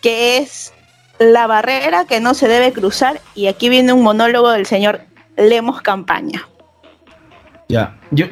[0.00, 0.72] que es
[1.18, 3.20] la barrera que no se debe cruzar.
[3.34, 5.02] Y aquí viene un monólogo del señor
[5.36, 6.48] Lemos Campaña.
[7.68, 8.26] Ya, yo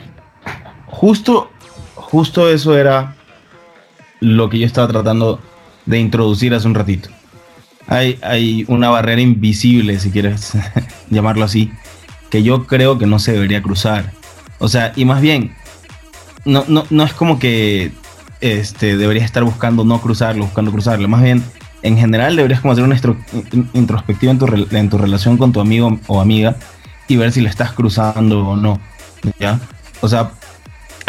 [0.87, 1.51] justo,
[1.95, 3.15] justo eso era
[4.21, 5.41] lo que yo estaba tratando
[5.87, 7.09] de introducir hace un ratito.
[7.87, 10.53] Hay, hay una barrera invisible, si quieres
[11.11, 11.71] llamarlo así,
[12.31, 14.13] que yo creo que no se debería cruzar.
[14.59, 15.55] O sea, y más bien,
[16.45, 17.93] no, no, no es como que
[18.41, 21.09] este, deberías estar buscando no cruzarlo, buscando cruzarlo.
[21.09, 21.43] Más bien,
[21.83, 23.01] en general deberías como hacer una
[23.73, 26.57] introspectiva en tu, en tu relación con tu amigo o amiga
[27.07, 28.81] y ver si le estás cruzando o no.
[29.39, 29.61] ¿Ya?
[30.01, 30.33] O sea,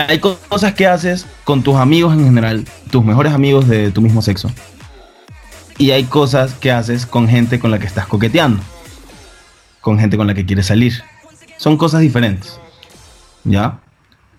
[0.08, 4.22] hay cosas que haces con tus amigos en general, tus mejores amigos de tu mismo
[4.22, 4.52] sexo.
[5.78, 8.62] Y hay cosas que haces con gente con la que estás coqueteando.
[9.82, 11.02] Con gente con la que quieres salir.
[11.58, 12.60] Son cosas diferentes.
[13.44, 13.80] ¿Ya?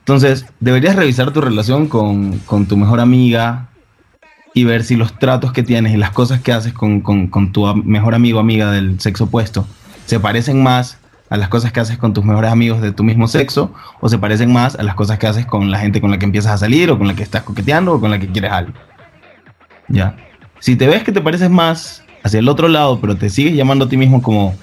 [0.00, 3.68] Entonces, deberías revisar tu relación con, con tu mejor amiga
[4.52, 7.52] y ver si los tratos que tienes y las cosas que haces con, con, con
[7.52, 9.66] tu mejor amigo o amiga del sexo opuesto
[10.10, 10.98] se parecen más
[11.30, 14.18] a las cosas que haces con tus mejores amigos de tu mismo sexo o se
[14.18, 16.58] parecen más a las cosas que haces con la gente con la que empiezas a
[16.58, 18.72] salir o con la que estás coqueteando o con la que quieres algo.
[19.88, 20.16] Ya.
[20.58, 23.86] Si te ves que te pareces más hacia el otro lado, pero te sigues llamando
[23.86, 24.54] a ti mismo como,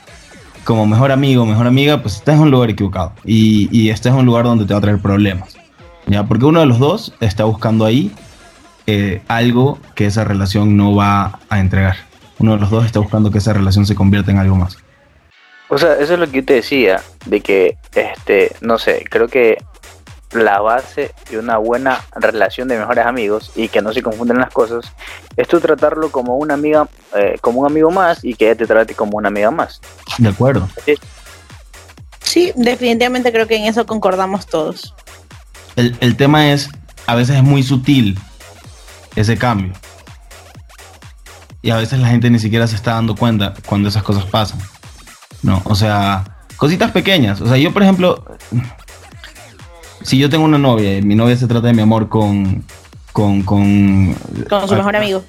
[0.64, 4.20] como mejor amigo, mejor amiga, pues estás en un lugar equivocado y, y estás en
[4.20, 5.58] un lugar donde te va a traer problemas.
[6.06, 8.12] Ya, porque uno de los dos está buscando ahí
[8.88, 11.98] eh, algo que esa relación no va a entregar.
[12.40, 14.78] Uno de los dos está buscando que esa relación se convierta en algo más.
[15.70, 19.28] O sea, eso es lo que yo te decía, de que, este, no sé, creo
[19.28, 19.58] que
[20.32, 24.52] la base de una buena relación de mejores amigos y que no se confunden las
[24.52, 24.92] cosas
[25.38, 28.68] es tú tratarlo como una amiga, eh, como un amigo más y que ella te
[28.68, 29.82] trate como una amiga más.
[30.18, 30.68] De acuerdo.
[32.22, 34.94] Sí, definitivamente creo que en eso concordamos todos.
[35.76, 36.70] El, el tema es,
[37.06, 38.20] a veces es muy sutil
[39.16, 39.74] ese cambio.
[41.62, 44.60] Y a veces la gente ni siquiera se está dando cuenta cuando esas cosas pasan.
[45.48, 46.26] No, o sea,
[46.58, 47.40] cositas pequeñas.
[47.40, 48.22] O sea, yo, por ejemplo,
[50.02, 52.66] si yo tengo una novia y mi novia se trata de mi amor con.
[53.14, 53.44] con.
[53.44, 54.14] con,
[54.50, 55.24] con su mejor amigo.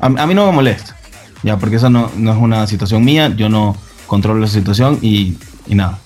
[0.00, 0.96] A, a, mí no me molesta.
[1.44, 3.32] Ya, porque eso no, no, es una situación mía.
[3.36, 3.76] Yo no
[4.08, 6.00] controlo esa situación y, y, nada.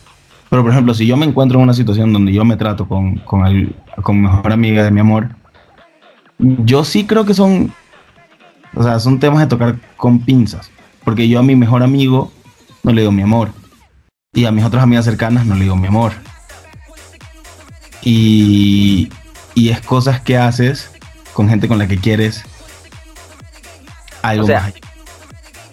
[0.51, 3.17] Pero, por ejemplo, si yo me encuentro en una situación donde yo me trato con,
[3.21, 5.31] con, el, con mi mejor amiga de mi amor,
[6.39, 7.73] yo sí creo que son.
[8.75, 10.71] O sea, son temas de tocar con pinzas.
[11.05, 12.33] Porque yo a mi mejor amigo
[12.87, 13.51] no le digo mi amor.
[14.33, 16.13] Y a mis otras amigas cercanas no le digo mi amor.
[18.03, 19.11] Y,
[19.55, 20.91] y es cosas que haces
[21.33, 22.45] con gente con la que quieres
[24.23, 24.81] algo O sea, más allá.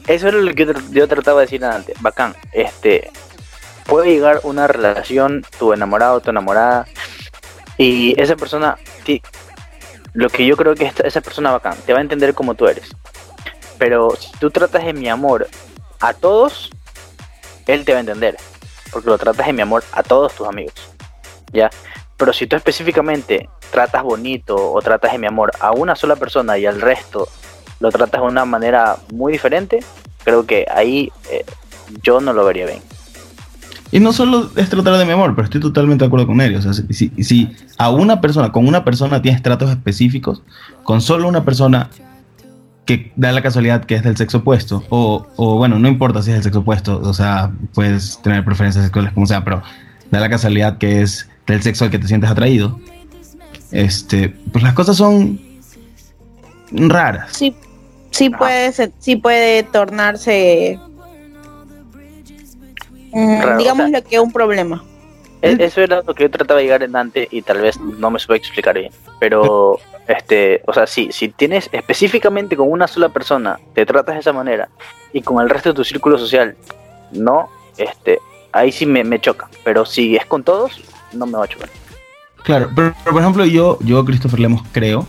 [0.08, 2.02] Eso es lo que yo, yo trataba de decir antes.
[2.02, 2.36] Bacán.
[2.52, 3.12] Este.
[3.86, 6.88] Puede llegar una relación, tu enamorado, tu enamorada,
[7.78, 9.22] y esa persona, ti-
[10.14, 12.66] lo que yo creo que esta- esa persona bacán, te va a entender como tú
[12.68, 12.90] eres.
[13.78, 15.50] Pero si tú tratas de mi amor
[16.00, 16.72] a todos,
[17.68, 18.38] él te va a entender.
[18.92, 20.74] Porque lo tratas de mi amor a todos tus amigos.
[21.52, 21.70] ¿Ya?
[22.18, 26.58] Pero si tú específicamente tratas bonito o tratas de mi amor a una sola persona
[26.58, 27.28] y al resto
[27.80, 29.80] lo tratas de una manera muy diferente,
[30.24, 31.44] creo que ahí eh,
[32.04, 32.82] yo no lo vería bien.
[33.92, 36.56] Y no solo es tratar de mi amor, pero estoy totalmente de acuerdo con él.
[36.56, 40.42] O sea, si, si- a una persona, con una persona tienes tratos específicos,
[40.84, 41.90] con solo una persona
[42.86, 46.30] que da la casualidad que es del sexo opuesto, o, o bueno, no importa si
[46.32, 49.62] es del sexo opuesto, o sea, puedes tener preferencias sexuales como sea, pero
[50.12, 52.80] da la casualidad que es del sexo al que te sientes atraído,
[53.72, 55.40] este, pues las cosas son
[56.72, 57.30] raras.
[57.32, 57.56] Sí,
[58.12, 58.38] sí Ajá.
[58.38, 60.78] puede, ser- sí puede tornarse,
[63.12, 64.00] mm, Raro, digamos o sea.
[64.00, 64.84] lo que un problema.
[65.42, 68.10] E- Eso era lo que yo trataba de llegar en antes y tal vez no
[68.10, 68.92] me supe explicar bien.
[69.20, 74.22] Pero, este, o sea, sí, si tienes específicamente con una sola persona, te tratas de
[74.22, 74.70] esa manera
[75.14, 76.56] y con el resto de tu círculo social,
[77.12, 78.20] no, este,
[78.52, 79.50] ahí sí me, me choca.
[79.64, 80.82] Pero si es con todos,
[81.14, 81.70] no me va a chocar.
[82.44, 85.08] Claro, pero, pero, por ejemplo, yo, yo, Christopher Lemos, creo,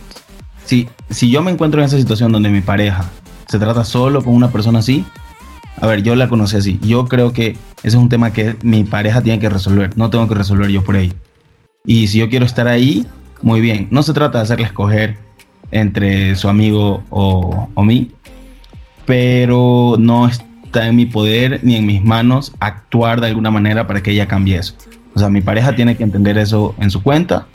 [0.63, 3.05] si, si yo me encuentro en esa situación donde mi pareja
[3.47, 5.05] se trata solo con una persona así,
[5.81, 6.79] a ver, yo la conocí así.
[6.81, 10.27] Yo creo que ese es un tema que mi pareja tiene que resolver, no tengo
[10.27, 11.13] que resolver yo por ahí.
[11.85, 13.05] Y si yo quiero estar ahí,
[13.45, 13.87] muy bien.
[13.91, 15.17] No se trata de hacerle escoger
[15.71, 18.11] entre su amigo o, o mí,
[19.05, 24.01] pero no está en mi poder ni en mis manos actuar de alguna manera para
[24.01, 24.73] que ella cambie eso.
[25.15, 27.47] O sea, mi pareja tiene que entender eso en su cuenta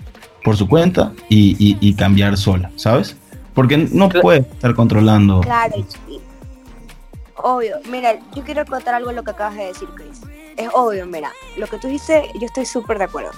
[0.44, 3.16] por su cuenta y, y- y cambiar sola, ¿sabes?
[3.52, 5.40] Porque no puede estar controlando.
[5.40, 5.74] Claro,
[7.36, 7.76] obvio.
[7.90, 10.20] Mira, yo quiero contar algo de lo que acabas de decir, Chris.
[10.56, 13.30] Es obvio, mira, lo que tú dices, yo estoy súper de acuerdo.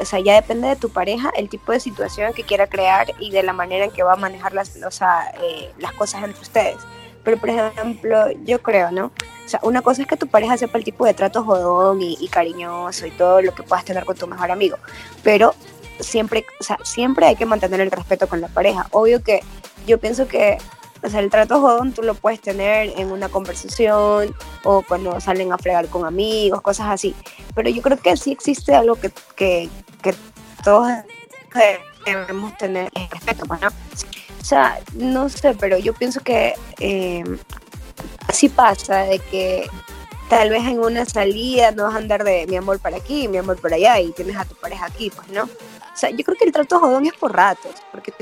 [0.00, 3.30] O sea, ya depende de tu pareja, el tipo de situación que quiera crear y
[3.30, 6.40] de la manera en que va a manejar las, o sea, eh, las cosas entre
[6.40, 6.76] ustedes.
[7.24, 9.06] Pero, por ejemplo, yo creo, ¿no?
[9.06, 12.16] O sea, una cosa es que tu pareja sepa el tipo de trato jodón y,
[12.20, 14.76] y cariñoso y todo lo que puedas tener con tu mejor amigo.
[15.22, 15.54] Pero
[16.00, 18.86] siempre, o sea, siempre hay que mantener el respeto con la pareja.
[18.92, 19.40] Obvio que
[19.86, 20.58] yo pienso que
[21.02, 24.34] o sea, el trato jodón tú lo puedes tener en una conversación
[24.64, 27.14] o cuando salen a fregar con amigos, cosas así.
[27.54, 29.68] Pero yo creo que sí existe algo que, que,
[30.02, 30.14] que
[30.64, 30.88] todos
[32.04, 33.68] debemos tener en respeto, pues, ¿no?
[33.68, 37.24] O sea, no sé, pero yo pienso que eh,
[38.28, 39.68] así pasa de que
[40.28, 43.38] tal vez en una salida no vas a andar de mi amor para aquí, mi
[43.38, 45.44] amor para allá y tienes a tu pareja aquí, pues, ¿no?
[45.44, 48.12] O sea, yo creo que el trato jodón es por ratos, porque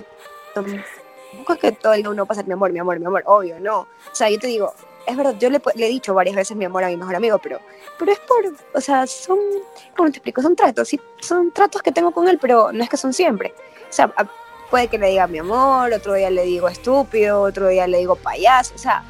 [0.54, 3.60] tampoco es que todo el día uno pasa mi amor, mi amor, mi amor, obvio,
[3.60, 3.80] no.
[3.80, 4.72] O sea, yo te digo,
[5.06, 7.38] es verdad, yo le, le he dicho varias veces mi amor a mi mejor amigo,
[7.38, 7.60] pero,
[7.98, 9.38] pero es por, o sea, son,
[9.96, 10.42] ¿cómo te explico?
[10.42, 13.54] Son tratos, sí, son tratos que tengo con él, pero no es que son siempre.
[13.88, 14.26] O sea, a-
[14.70, 18.16] puede que le diga mi amor, otro día le digo estúpido, otro día le digo
[18.16, 19.04] payaso, o sea,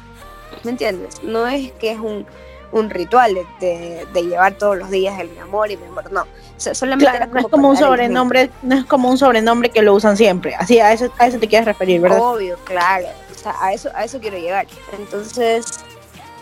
[0.63, 1.23] ¿me entiendes?
[1.23, 2.25] No es que es un,
[2.71, 6.11] un ritual de, de- de llevar todos los días el mi amor y mi amor,
[6.11, 6.21] no.
[6.21, 9.69] O sea, solamente Claro, era no es como un sobrenombre, no es como un sobrenombre
[9.69, 10.55] que lo usan siempre.
[10.55, 12.19] Así a eso, a eso te quieres referir, ¿verdad?
[12.21, 13.07] Obvio, claro.
[13.47, 14.67] Sea, a eso, a eso quiero llegar.
[14.97, 15.65] Entonces,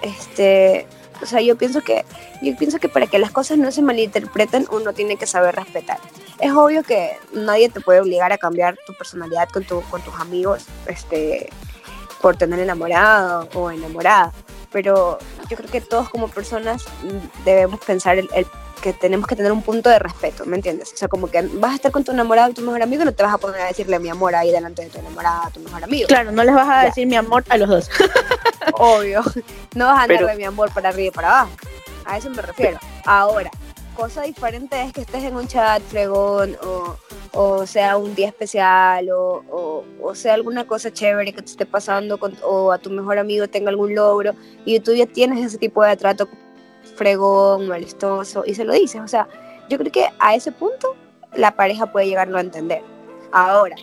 [0.02, 0.88] este,
[1.22, 2.06] o sea, yo pienso que,
[2.41, 6.00] yo pienso que para que las cosas no se malinterpreten, uno tiene que saber respetar.
[6.39, 10.13] Es obvio que nadie te puede obligar a cambiar tu personalidad con, tu, con tus
[10.15, 11.50] amigos, este,
[12.22, 14.34] por tener enamorado o enamorada.
[14.72, 16.86] Pero yo creo que todos como personas
[17.46, 18.46] debemos pensar el, el
[18.82, 20.92] que tenemos que tener un punto de respeto, ¿me entiendes?
[20.94, 23.12] O sea, como que vas a estar con tu enamorado tu mejor amigo y no
[23.14, 25.84] te vas a poner a decirle mi amor ahí delante de tu enamorada, tu mejor
[25.84, 26.08] amigo.
[26.08, 26.88] Claro, no les vas a Ya.
[26.90, 27.90] decir mi amor a los dos.
[28.74, 29.22] Obvio.
[29.76, 31.52] No vas a andar de mi amor para arriba y para abajo.
[32.06, 32.78] A eso me refiero.
[33.06, 33.50] Ahora,
[33.96, 36.96] cosa diferente es que estés en un chat fregón o,
[37.34, 41.66] o sea un día especial o, o- o sea alguna cosa chévere que te esté
[41.66, 44.34] pasando con, o a tu mejor amigo tenga algún logro
[44.66, 46.28] y tú ya tienes ese tipo de trato
[46.95, 49.01] fregón, molestoso y se lo dices.
[49.01, 49.27] O sea,
[49.69, 50.95] yo creo que a ese punto
[51.34, 52.81] la pareja puede llegarlo a entender.
[53.31, 53.75] Ahora,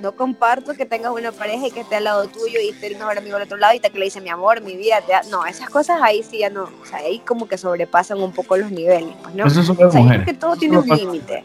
[0.00, 2.96] no comparto que tengas una pareja y que esté al lado tuyo y esté el
[2.96, 5.12] mejor amigo al otro lado y te que le dice mi amor, mi vida, te
[5.12, 8.32] da- no, esas cosas ahí sí ya no, o sea, ahí como que sobrepasan un
[8.32, 9.46] poco los niveles, pues, ¿no?
[9.46, 10.26] Eso O sea, yo creo mujeres.
[10.26, 11.44] que todo tiene un límite.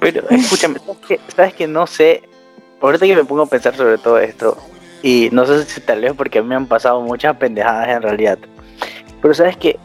[0.00, 2.22] Pero escúchame, ¿sabes que, ¿sabes que no sé?
[2.80, 4.56] Ahorita que me pongo a pensar sobre todo esto,
[5.02, 8.02] y no sé si tal vez porque a mí me han pasado muchas pendejadas en
[8.02, 8.38] realidad,
[9.20, 9.78] pero sabes que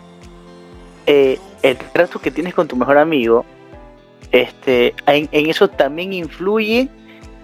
[1.06, 3.46] eh, el trato que tienes con tu mejor amigo,
[4.32, 6.90] este, en, en eso también influye,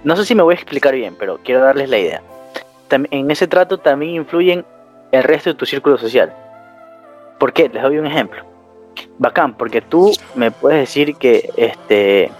[0.03, 2.21] no sé si me voy a explicar bien, pero quiero darles la idea.
[2.89, 4.65] Tam- en ese trato también influyen
[5.11, 6.33] el resto de tu círculo social.
[7.39, 7.69] ¿Por qué?
[7.69, 8.43] Les doy un ejemplo.
[9.17, 12.31] Bacán, porque tú me puedes decir que este,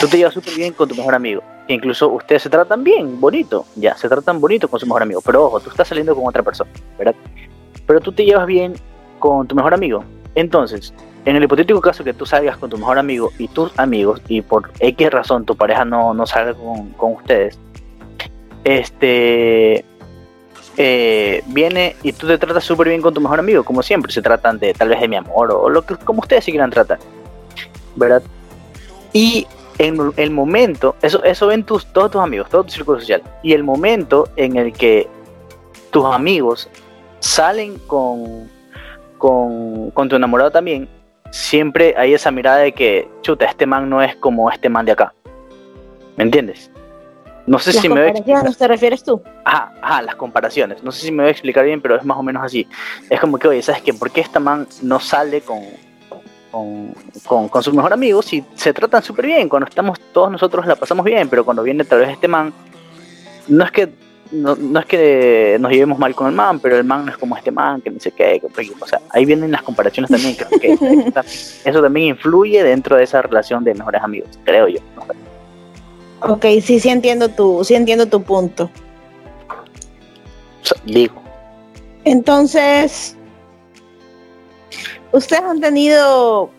[0.00, 1.42] tú te llevas súper bien con tu mejor amigo.
[1.66, 5.20] Que incluso ustedes se tratan bien, bonito, ya, se tratan bonito con su mejor amigo.
[5.20, 7.14] Pero ojo, tú estás saliendo con otra persona, ¿verdad?
[7.88, 8.74] Pero tú te llevas bien
[9.18, 10.04] con tu mejor amigo.
[10.36, 14.22] Entonces, en el hipotético caso que tú salgas con tu mejor amigo y tus amigos,
[14.28, 17.58] y por X razón tu pareja no, no salga con, con ustedes,
[18.62, 19.84] este
[20.76, 24.22] eh, viene y tú te tratas súper bien con tu mejor amigo, como siempre, se
[24.22, 26.98] tratan de tal vez de mi amor o lo que como ustedes se quieran tratar,
[27.96, 28.22] ¿verdad?
[29.12, 29.46] Y
[29.78, 33.54] en el momento, eso, eso ven tus, todos tus amigos, todo tu círculo social, y
[33.54, 35.08] el momento en el que
[35.90, 36.68] tus amigos
[37.20, 38.48] salen con,
[39.18, 40.88] con, con tu enamorado también,
[41.30, 44.92] siempre hay esa mirada de que, chuta, este man no es como este man de
[44.92, 45.12] acá.
[46.16, 46.70] ¿Me entiendes?
[47.46, 48.54] No sé Las si me voy a explicar.
[48.54, 49.22] ¿te refieres tú?
[49.44, 50.82] Ajá, ajá, las comparaciones.
[50.82, 52.68] No sé si me voy a explicar bien, pero es más o menos así.
[53.08, 53.94] Es como que, oye, ¿sabes qué?
[53.94, 55.62] ¿Por qué esta man no sale con,
[56.50, 56.92] con,
[57.24, 59.48] con, con sus mejores amigos si se tratan súper bien?
[59.48, 62.52] Cuando estamos todos nosotros la pasamos bien, pero cuando viene tal vez este man,
[63.46, 63.88] no es que
[64.30, 67.18] no, no es que nos llevemos mal con el man, pero el man no es
[67.18, 70.34] como este man, que no sé qué, que- o sea, ahí vienen las comparaciones también,
[70.34, 71.12] creo que
[71.64, 74.80] eso también influye dentro de esa relación de mejores amigos, creo yo.
[74.96, 76.32] no.
[76.32, 78.70] Ok, sí, sí entiendo tu, sí entiendo tu punto.
[80.62, 81.14] O sea, digo,
[82.04, 83.16] Entonces,
[85.12, 86.50] ¿ustedes han tenido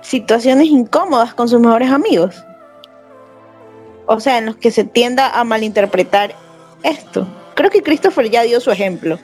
[0.00, 2.36] situaciones incómodas con sus mejores amigos?
[4.06, 6.34] O sea, en los que se tienda a malinterpretar
[6.82, 7.26] esto.
[7.54, 9.18] Creo que Christopher ya dio su ejemplo.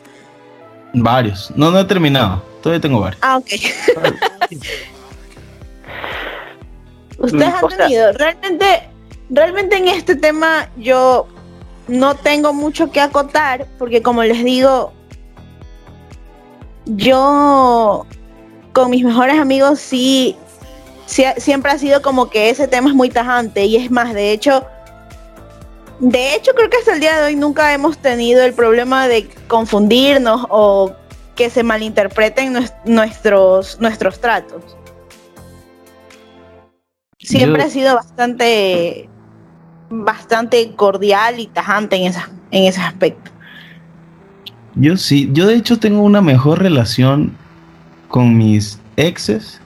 [0.93, 1.53] Varios.
[1.57, 2.43] No, no he terminado.
[2.63, 3.21] Todavía tengo varios.
[3.23, 3.47] Ah, ok.
[7.19, 8.89] Ustedes han tenido, realmente,
[9.31, 11.27] realmente en este tema yo
[11.89, 14.93] no tengo mucho que acotar, porque como les digo,
[16.87, 18.07] yo
[18.73, 20.37] con mis mejores amigos sí,
[21.07, 24.67] siempre ha sido como que ese tema es muy tajante y es más, de hecho,
[26.01, 29.29] de hecho creo que hasta el día de hoy nunca hemos tenido el problema de
[29.49, 30.93] confundirnos o
[31.37, 34.77] que se malinterpreten nues- nuestros, nuestros tratos.
[37.19, 39.09] Siempre Yo- ha sido bastante
[39.91, 43.31] bastante cordial y tajante en esa, en ese aspecto.
[44.75, 47.37] Yo sí, yo de hecho tengo una mejor relación
[48.09, 49.61] con mis exes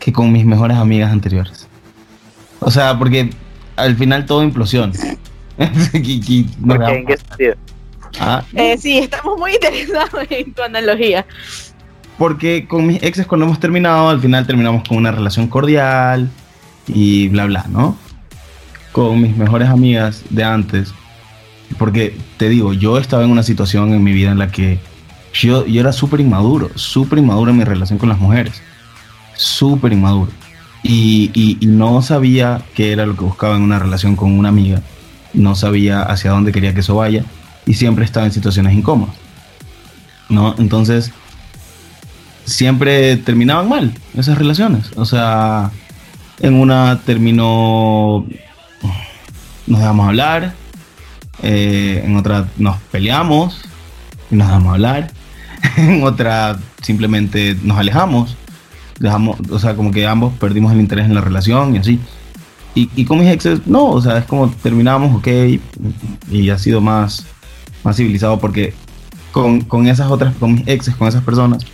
[0.00, 1.68] que con mis mejores amigas anteriores.
[2.60, 3.30] O sea, porque
[3.76, 4.42] al final todo
[6.66, 7.54] Porque, ¿En qué sentido?
[8.20, 11.26] Ah, Eh, sí, estamos muy interesados en tu analogía.
[12.18, 16.30] porque con mis exes cuando hemos terminado, al final terminamos con una relación cordial
[16.86, 17.96] y bla bla, ¿no?
[18.92, 20.94] Con mis mejores amigas de antes,
[21.78, 24.78] porque te digo, yo estaba en una situación en mi vida en la que
[25.32, 28.62] yo, yo era súper inmaduro, súper inmaduro en mi relación con las mujeres,
[29.34, 30.30] súper inmaduro.
[30.86, 34.82] Y, no sabía qué era lo que buscaba en una relación con una amiga,
[35.32, 37.24] no sabía hacia dónde quería que eso vaya
[37.66, 39.14] y siempre estaba en situaciones incómodas,
[40.28, 40.54] ¿no?
[40.58, 41.10] Entonces,
[42.44, 44.90] siempre terminaban mal esas relaciones.
[44.96, 45.70] O sea,
[46.40, 48.26] en una terminó,
[49.66, 50.54] nos dejamos hablar,
[51.42, 53.62] eh, en otra nos peleamos
[54.30, 55.10] y nos dejamos hablar,
[55.78, 58.36] en otra simplemente nos alejamos,
[58.98, 62.00] dejamos, o sea, como que ambos perdimos el interés en la relación y así.
[62.74, 65.28] Y, y con mis exes, no, o sea, es como terminamos, ok,
[66.30, 67.26] y ha sido más,
[67.84, 68.74] más civilizado porque
[69.30, 71.64] con, con esas otras, con mis exes, con esas personas,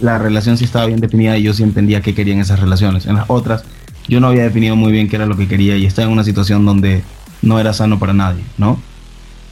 [0.00, 3.06] la relación sí estaba bien definida y yo sí entendía qué quería en esas relaciones.
[3.06, 3.64] En las otras,
[4.08, 6.24] yo no había definido muy bien qué era lo que quería y estaba en una
[6.24, 7.02] situación donde
[7.42, 8.78] no era sano para nadie, ¿no?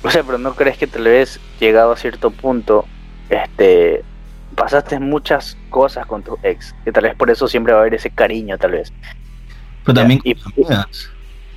[0.02, 2.86] O sea, pero ¿no crees que tal vez llegado a cierto punto,
[3.30, 4.02] este,
[4.54, 6.74] pasaste muchas cosas con tu ex?
[6.84, 8.92] Que tal vez por eso siempre va a haber ese cariño, tal vez.
[9.84, 11.08] Pero también y- con mis amigas.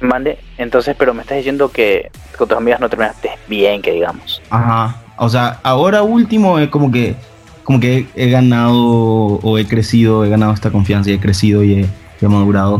[0.02, 4.42] Mande, entonces, pero me estás diciendo que con tus amigas no terminaste bien, que digamos.
[4.50, 5.02] Ajá.
[5.18, 7.16] O sea, ahora último es como que
[7.64, 11.64] como que he, he ganado o he crecido, he ganado esta confianza y he crecido
[11.64, 11.86] y he,
[12.22, 12.80] he madurado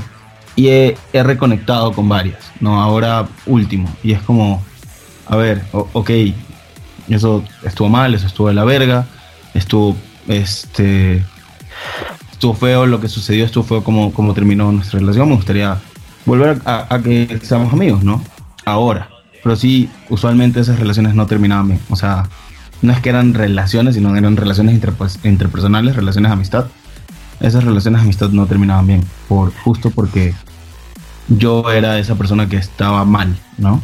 [0.56, 2.80] y he, he reconectado con varias, ¿no?
[2.82, 3.90] Ahora último.
[4.04, 4.64] Y es como,
[5.28, 6.12] a ver, o- ok,
[7.10, 9.06] eso estuvo mal, eso estuvo de la verga,
[9.56, 9.96] estuvo,
[10.28, 11.26] este,
[12.32, 15.80] estuvo feo lo que sucedió, estuvo feo como, como terminó nuestra relación, me gustaría
[16.26, 18.24] volver a, que seamos amigos, ¿no?
[18.66, 19.10] Ahora.
[19.44, 21.80] Pero sí, usualmente esas relaciones no terminaban bien.
[21.92, 22.28] O sea,
[22.82, 26.66] no es que eran relaciones, sino eran relaciones interpers- interpersonales, relaciones de amistad.
[27.40, 30.34] Esas relaciones de amistad no terminaban bien, por, justo porque
[31.28, 33.84] yo era esa persona que estaba mal, ¿no?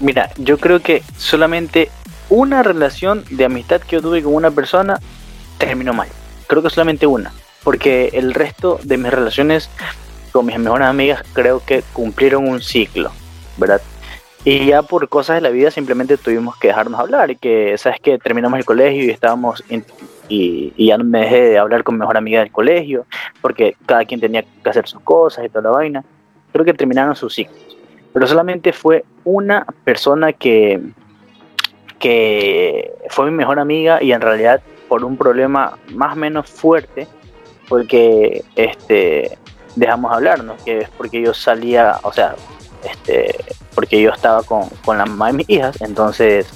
[0.00, 1.88] Mira, yo creo que solamente
[2.28, 4.98] una relación de amistad que yo tuve con una persona
[5.58, 6.08] terminó mal.
[6.46, 7.32] Creo que solamente una.
[7.62, 9.70] Porque el resto de mis relaciones
[10.32, 13.10] con mis mejores amigas creo que cumplieron un ciclo,
[13.56, 13.80] ¿verdad?
[14.44, 17.30] Y ya por cosas de la vida simplemente tuvimos que dejarnos hablar.
[17.30, 19.64] Y que, ¿sabes que Terminamos el colegio y estábamos.
[19.70, 19.82] y,
[20.76, 23.06] y ya no me dejé de hablar con mi mejor amiga del colegio.
[23.40, 26.04] Porque cada quien tenía que hacer sus cosas y toda la vaina.
[26.52, 27.74] Creo que terminaron sus ciclos
[28.14, 30.80] pero solamente fue una persona que,
[32.04, 37.08] que fue mi mejor amiga y en realidad por un problema más o menos fuerte
[37.66, 39.38] porque este
[39.74, 42.36] dejamos hablarnos que es porque yo salía o sea
[42.84, 43.34] este
[43.74, 46.46] porque yo estaba con, con la mamá de mis hijas entonces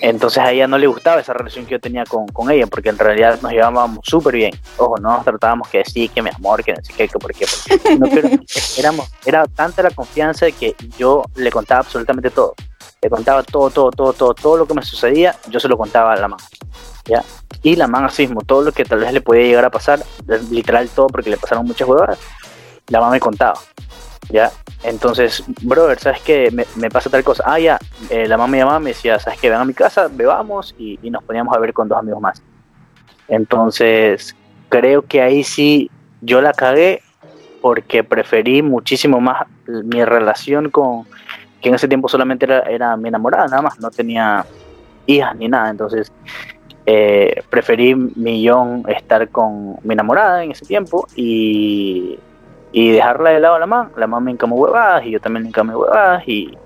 [0.00, 2.88] entonces a ella no le gustaba esa relación que yo tenía con, con ella porque
[2.88, 4.54] en realidad nos llevábamos súper bien.
[4.78, 7.34] Ojo no nos tratábamos que sí que mi amor que no sé qué que por
[7.34, 8.28] qué porque no, pero
[8.78, 12.54] éramos, era tanta la confianza de que yo le contaba absolutamente todo.
[13.02, 16.12] Le contaba todo, todo, todo, todo, todo lo que me sucedía, yo se lo contaba
[16.12, 16.42] a la mamá.
[17.04, 17.22] ¿ya?
[17.62, 20.00] Y la mamá así mismo, todo lo que tal vez le podía llegar a pasar,
[20.50, 22.18] literal todo, porque le pasaron muchas huevadas,
[22.88, 23.58] la mamá me contaba.
[24.30, 24.50] ¿ya?
[24.82, 26.50] Entonces, brother, ¿sabes qué?
[26.52, 27.44] Me, me pasa tal cosa.
[27.46, 27.78] Ah, ya,
[28.10, 29.50] eh, la mamá me llamaba, me decía, ¿sabes qué?
[29.50, 32.42] Ven a mi casa, bebamos y, y nos poníamos a ver con dos amigos más.
[33.28, 34.34] Entonces,
[34.68, 37.02] creo que ahí sí yo la cagué
[37.60, 41.06] porque preferí muchísimo más mi relación con,
[41.60, 44.44] que en ese tiempo solamente era, era mi enamorada, nada más, no tenía
[45.06, 46.12] hijas ni nada, entonces
[46.84, 52.18] eh, preferí millón estar con mi enamorada en ese tiempo y,
[52.72, 55.44] y dejarla de lado a la mamá, la mamá me encamó huevadas y yo también
[55.44, 56.56] le encamé huevadas y,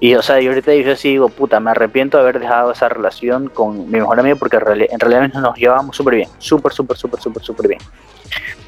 [0.00, 2.88] y o sea, yo ahorita yo sí digo, puta, me arrepiento de haber dejado esa
[2.88, 6.72] relación con mi mejor amigo porque en realidad, en realidad nos llevábamos súper bien, súper,
[6.72, 7.80] súper, súper, súper, súper bien.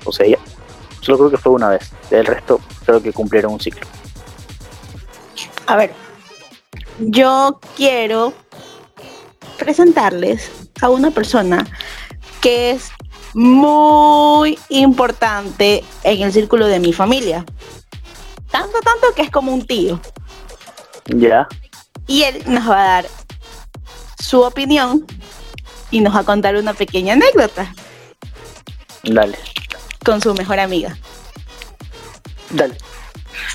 [0.05, 0.39] O sea, ya,
[1.07, 1.93] Solo creo que fue una vez.
[2.11, 3.87] Del resto, creo que cumplieron un ciclo.
[5.67, 5.93] A ver,
[6.99, 8.33] yo quiero
[9.59, 10.51] presentarles
[10.81, 11.67] a una persona
[12.41, 12.91] que es
[13.35, 17.45] muy importante en el círculo de mi familia.
[18.51, 20.01] Tanto, tanto que es como un tío.
[21.07, 21.49] Ya.
[22.07, 23.07] Y él nos va a dar
[24.23, 25.05] su opinión
[25.91, 27.73] y nos va a contar una pequeña anécdota
[29.03, 29.39] Dale.
[30.05, 30.97] con su mejor amiga.
[32.51, 32.77] Dale.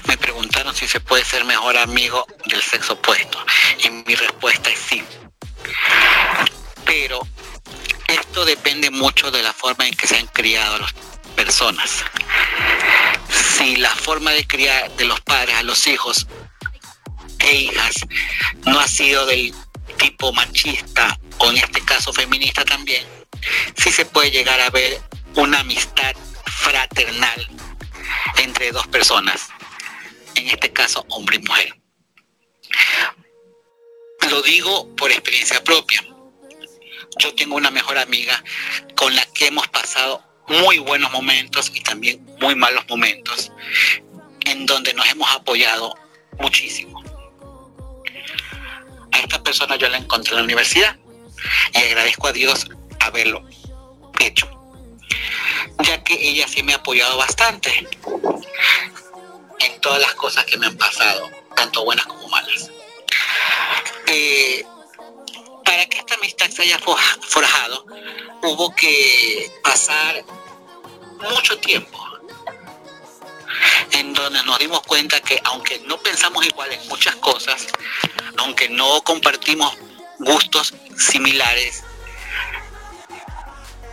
[0.06, 3.38] Me preguntaron si se puede ser mejor amigo del sexo opuesto.
[3.84, 5.04] Y mi respuesta es sí.
[6.86, 7.22] Pero
[8.08, 10.94] esto depende mucho de la forma en que se han criado las
[11.36, 12.04] personas.
[13.58, 16.28] Si la forma de criar de los padres a los hijos
[17.40, 17.96] e hijas
[18.66, 19.54] no ha sido del
[19.98, 23.06] tipo machista o en este caso feminista también,
[23.78, 25.02] sí se puede llegar a ver
[25.36, 26.16] una amistad
[26.46, 27.48] fraternal
[28.38, 29.50] entre dos personas,
[30.36, 31.82] en este caso hombre y mujer.
[34.30, 36.04] Lo digo por experiencia propia.
[37.20, 38.42] Yo tengo una mejor amiga
[38.96, 43.52] con la que hemos pasado muy buenos momentos y también muy malos momentos,
[44.46, 45.94] en donde nos hemos apoyado
[46.40, 47.02] muchísimo.
[49.12, 50.98] A esta persona yo la encontré en la universidad
[51.74, 52.68] y agradezco a Dios
[53.00, 53.44] haberlo
[54.20, 54.50] hecho,
[55.84, 57.88] ya que ella sí me ha apoyado bastante
[59.66, 62.70] en todas las cosas que me han pasado, tanto buenas como malas.
[64.08, 64.66] Eh,
[65.64, 67.86] para que esta amistad se haya forja- forjado,
[68.44, 70.24] hubo que pasar
[71.34, 71.98] mucho tiempo
[73.92, 77.68] en donde nos dimos cuenta que aunque no pensamos igual en muchas cosas,
[78.38, 79.76] aunque no compartimos
[80.20, 81.84] gustos similares,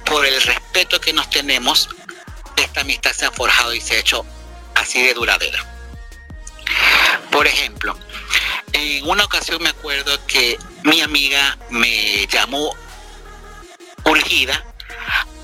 [0.06, 1.88] por el respeto que nos tenemos,
[2.56, 4.24] esta amistad se ha forjado y se ha hecho
[4.78, 5.64] así de duradera.
[7.30, 7.96] Por ejemplo,
[8.72, 12.74] en una ocasión me acuerdo que mi amiga me llamó
[14.04, 14.64] urgida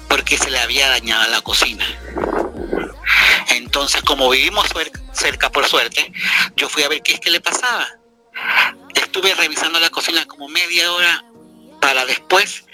[0.09, 1.87] porque se le había dañado la cocina.
[3.51, 4.67] Entonces, como vivimos
[5.13, 6.13] cerca por suerte,
[6.57, 7.87] yo fui a ver qué es que le pasaba.
[8.95, 11.25] Estuve revisando la cocina como media hora
[11.81, 12.65] para después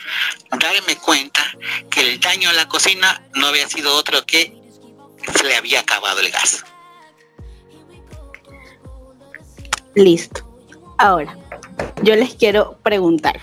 [0.59, 1.45] darme cuenta
[1.91, 4.60] que el daño a la cocina no había sido otro que
[5.33, 6.65] se le había acabado el gas.
[9.95, 10.47] Listo.
[10.99, 11.37] Ahora,
[12.03, 13.41] yo les quiero preguntar.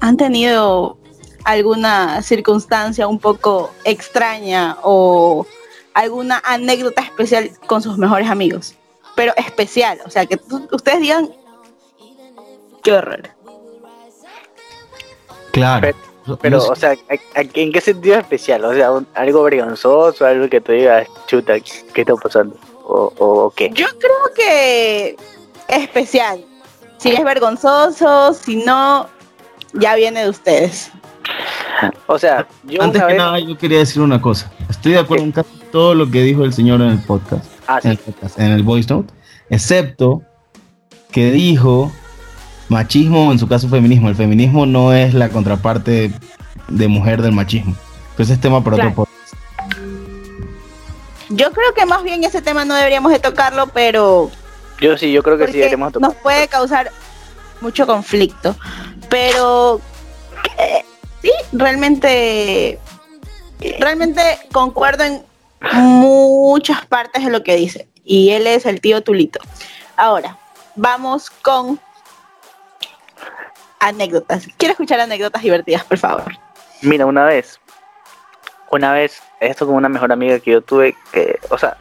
[0.00, 0.98] ¿Han tenido
[1.44, 5.46] alguna circunstancia un poco extraña o
[5.94, 8.74] alguna anécdota especial con sus mejores amigos?
[9.14, 10.40] Pero especial, o sea, que
[10.72, 11.30] ustedes digan,
[12.82, 13.30] qué horror.
[15.52, 15.94] Claro.
[16.38, 18.64] Pero, o sea, ¿a- a- ¿en qué sentido especial?
[18.64, 22.56] O sea, un- algo vergonzoso, algo que te digas, chuta, ¿qué está pasando?
[22.84, 23.70] ¿O, o, qué?
[23.72, 25.16] Yo creo que
[25.68, 26.44] especial.
[26.98, 29.06] Si es vergonzoso, si no,
[29.72, 30.90] ya viene de ustedes.
[32.06, 33.16] O sea, yo Antes que vez...
[33.16, 34.50] nada, yo quería decir una cosa.
[34.68, 37.80] Estoy de acuerdo en casi todo lo que dijo el señor en el podcast, Ah,
[37.82, 38.02] en el, sí.
[38.04, 39.14] podcast, en el voice note,
[39.48, 40.22] excepto
[41.12, 41.90] que dijo
[42.70, 44.08] machismo en su caso feminismo.
[44.08, 46.12] El feminismo no es la contraparte
[46.68, 47.74] de mujer del machismo.
[48.12, 48.90] Entonces es tema para Claro.
[48.90, 49.34] otro podcast.
[51.30, 54.30] Yo creo que más bien ese tema no deberíamos de tocarlo, pero
[54.80, 56.90] Yo sí, yo creo que sí deberíamos nos puede causar
[57.60, 58.56] mucho conflicto.
[59.08, 59.80] Pero
[60.58, 60.84] eh,
[61.22, 62.78] sí, realmente,
[63.78, 64.20] realmente
[64.52, 65.22] concuerdo en
[65.74, 67.88] muchas partes de lo que dice.
[68.04, 69.40] Y él es el tío Tulito.
[69.96, 70.38] Ahora,
[70.76, 71.78] vamos con
[73.80, 74.46] anécdotas.
[74.56, 76.32] Quiero escuchar anécdotas divertidas, por favor.
[76.82, 77.58] Mira, una vez,
[78.70, 81.76] una vez, esto con una mejor amiga que yo tuve, que, o sea,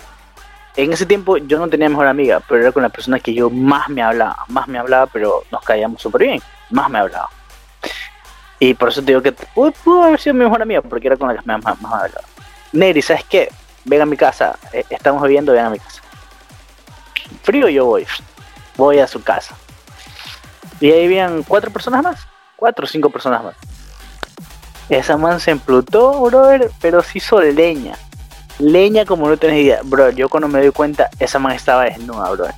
[0.75, 3.49] en ese tiempo yo no tenía mejor amiga, pero era con la persona que yo
[3.49, 7.29] más me hablaba, más me hablaba, pero nos caíamos súper bien, más me hablaba.
[8.59, 11.27] Y por eso te digo que pudo, haber sido mi mejor amiga, porque era con
[11.27, 12.21] la que más, más, hablaba.
[12.71, 13.49] Neri, ¿sabes qué?
[13.85, 16.01] Ven a mi casa, eh, estamos bebiendo, ven a mi casa.
[17.43, 18.05] Frío yo voy,
[18.75, 19.55] voy a su casa.
[20.79, 23.55] Y ahí habían cuatro personas más, cuatro o cinco personas más.
[24.89, 27.95] Esa man se emplutó, brother, pero se hizo leña.
[28.57, 29.81] Leña como no tenés idea.
[29.83, 32.55] Bro, yo cuando me doy cuenta, esa man estaba desnuda, brother.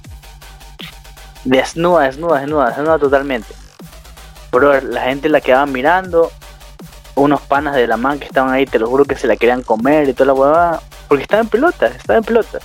[1.43, 3.53] Desnuda, desnuda, desnuda, desnuda totalmente.
[4.51, 6.31] Brother, la gente la quedaba mirando.
[7.15, 9.63] Unos panas de la man que estaban ahí, te lo juro que se la querían
[9.63, 10.81] comer y toda la huevada.
[11.09, 12.59] Porque estaba en pelota, estaba en pelota.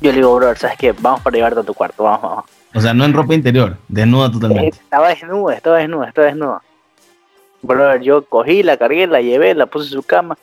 [0.00, 0.92] Yo le digo, brother, ¿sabes qué?
[0.92, 2.44] Vamos para llevarte a tu cuarto, vamos, vamos.
[2.74, 4.78] O sea, no en ropa interior, desnuda totalmente.
[4.78, 6.62] Estaba desnuda, estaba desnuda, estaba desnuda.
[7.62, 10.36] Brother, yo cogí, la cargué, la llevé, la puse en su cama.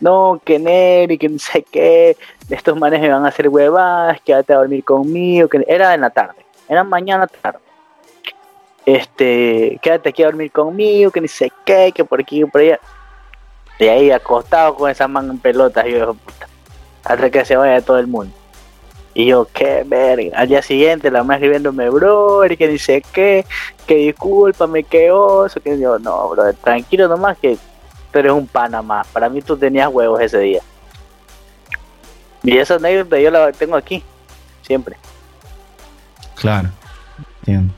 [0.00, 2.16] no, que Neri, que no sé qué,
[2.50, 6.10] estos manes me van a hacer huevadas, quédate a dormir conmigo, que era en la
[6.10, 7.60] tarde, era mañana tarde.
[8.84, 12.60] Este, quédate aquí a dormir conmigo, que ni sé qué, que por aquí, que por
[12.60, 12.80] allá.
[13.78, 16.48] De ahí acostado con esa manga en pelotas, yo, puta,
[17.04, 18.34] hasta que se vaya todo el mundo.
[19.18, 20.38] Y yo, qué verga.
[20.38, 23.44] Al día siguiente, la más escribiéndome, bro, y que dice qué,
[23.84, 27.58] que discúlpame, que oso, que yo, no, bro, tranquilo nomás que
[28.12, 29.08] tú eres un pana más.
[29.08, 30.60] Para mí tú tenías huevos ese día.
[32.44, 34.04] Y esa anécdota yo la tengo aquí,
[34.62, 34.96] siempre.
[36.36, 36.68] Claro.
[37.40, 37.74] Entiendo.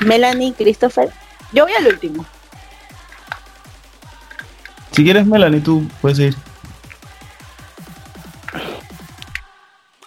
[0.00, 1.12] Melanie, Christopher.
[1.52, 2.26] Yo voy al último.
[4.90, 6.34] Si quieres, Melanie, tú puedes ir.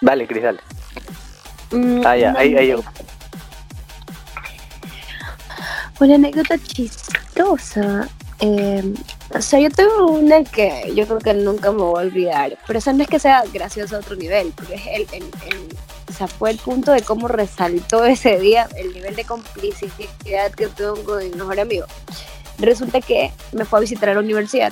[0.01, 0.59] Dale, Cris, dale.
[1.71, 2.79] Mm, Ah, ya, ahí, ahí yo.
[5.99, 8.07] Una anécdota chistosa.
[8.39, 8.83] eh,
[9.33, 12.57] o sea, yo tengo una que yo creo que nunca me voy a olvidar.
[12.67, 15.75] Pero eso no es que sea gracioso a otro nivel, porque es el, el- el-
[16.07, 20.67] o sea, fue el punto de cómo resaltó ese día el nivel de complicidad que
[20.67, 21.85] tengo con mi mejor amigo.
[22.59, 24.71] Resulta que me fue a visitar a la universidad.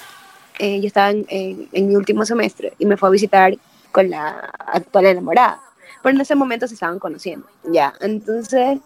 [0.59, 3.53] eh, yo estaba en, en- en mi último semestre y me fue a visitar
[3.95, 5.61] con la actual enamorada.
[6.03, 7.47] Pero en ese momento se estaban conociendo.
[7.63, 8.79] Ya, entonces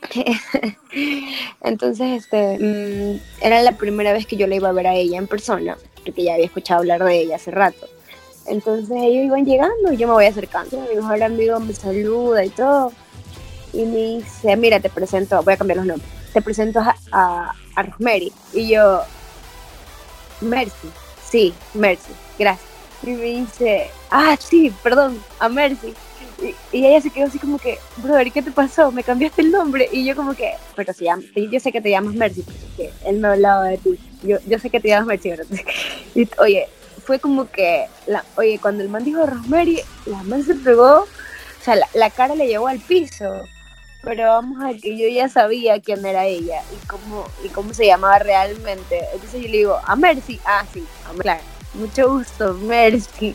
[1.60, 5.18] entonces, este, mm, era la primera vez que yo la iba a ver a ella
[5.18, 7.86] en persona, porque ya había escuchado hablar de ella hace rato.
[8.46, 10.80] Entonces ellos iban llegando y yo me voy acercando.
[10.80, 12.92] Mi mejor amigo me saluda y todo.
[13.74, 17.54] Y me dice, mira, te presento, voy a cambiar los nombres, te presento a, a,
[17.76, 17.84] a.
[18.54, 19.02] Y yo,
[20.40, 20.88] Mercy,
[21.22, 22.69] sí, Mercy, gracias.
[23.02, 25.94] Y me dice, ah, sí, perdón, a Mercy.
[26.42, 28.92] Y, y ella se quedó así como que, brother, ¿qué te pasó?
[28.92, 29.88] Me cambiaste el nombre.
[29.92, 33.18] Y yo como que, pero si llama, yo sé que te llamas Mercy, porque él
[33.18, 33.98] me hablaba de ti.
[34.22, 35.32] Yo, yo sé que te llamas Mercy.
[36.14, 36.66] Y, oye,
[37.04, 37.86] fue como que,
[38.36, 41.06] oye, cuando el man dijo Rosemary, la man se pegó, o
[41.62, 43.48] sea, la, cara le llegó al piso.
[44.02, 47.84] Pero vamos a que yo ya sabía quién era ella y cómo, y cómo se
[47.84, 48.98] llamaba realmente.
[49.12, 51.42] Entonces yo le digo, a Mercy, ah, sí, a Mer- claro,
[51.74, 53.34] mucho gusto, Mercy.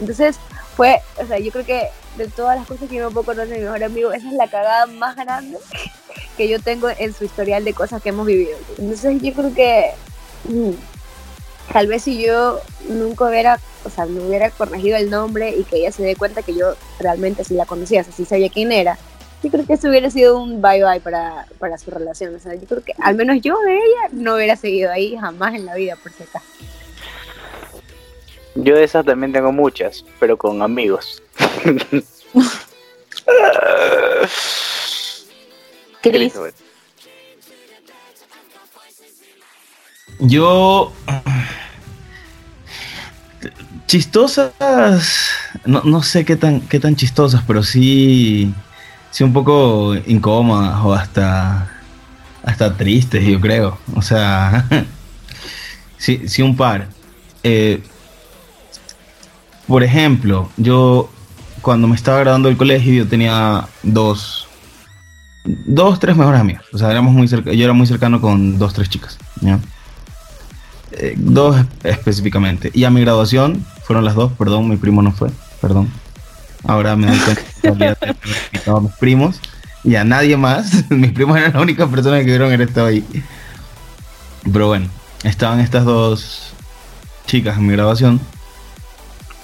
[0.00, 0.36] Entonces
[0.76, 3.58] fue, o sea, yo creo que de todas las cosas que yo me puedo conocer
[3.58, 5.58] mi mejor amigo, esa es la cagada más grande
[6.36, 8.56] que yo tengo en su historial de cosas que hemos vivido.
[8.78, 9.90] Entonces yo creo que
[10.44, 10.70] mm,
[11.72, 15.76] tal vez si yo nunca hubiera, o sea, me hubiera corregido el nombre y que
[15.76, 18.98] ella se dé cuenta que yo realmente sí la conocía, o sí sabía quién era,
[19.42, 22.34] yo creo que eso hubiera sido un bye bye para, para su relación.
[22.34, 25.54] O sea, yo creo que al menos yo de ella no hubiera seguido ahí jamás
[25.54, 26.46] en la vida, por si acaso.
[28.54, 31.22] Yo de esas también tengo muchas, pero con amigos.
[36.02, 36.34] Chris.
[40.18, 40.92] Yo.
[43.86, 45.30] Chistosas.
[45.64, 48.52] No, no sé qué tan, qué tan chistosas, pero sí.
[49.10, 51.68] Sí, un poco incómodas o hasta.
[52.44, 53.78] Hasta tristes, yo creo.
[53.94, 54.66] O sea.
[55.98, 56.88] sí, sí, un par.
[57.42, 57.82] Eh,
[59.72, 61.08] por ejemplo, yo.
[61.62, 64.46] Cuando me estaba graduando del colegio, yo tenía dos.
[65.44, 66.62] Dos, tres mejores amigas.
[66.74, 69.16] O sea, éramos muy cerca, yo era muy cercano con dos, tres chicas.
[70.90, 72.70] Eh, dos específicamente.
[72.74, 75.30] Y a mi graduación fueron las dos, perdón, mi primo no fue,
[75.62, 75.88] perdón.
[76.64, 79.40] Ahora me doy cuenta que a mis primos
[79.84, 80.84] y a nadie más.
[80.90, 83.02] Mis primos eran la única persona que vieron haber estado ahí.
[84.52, 84.88] Pero bueno,
[85.24, 86.52] estaban estas dos
[87.26, 88.20] chicas en mi graduación.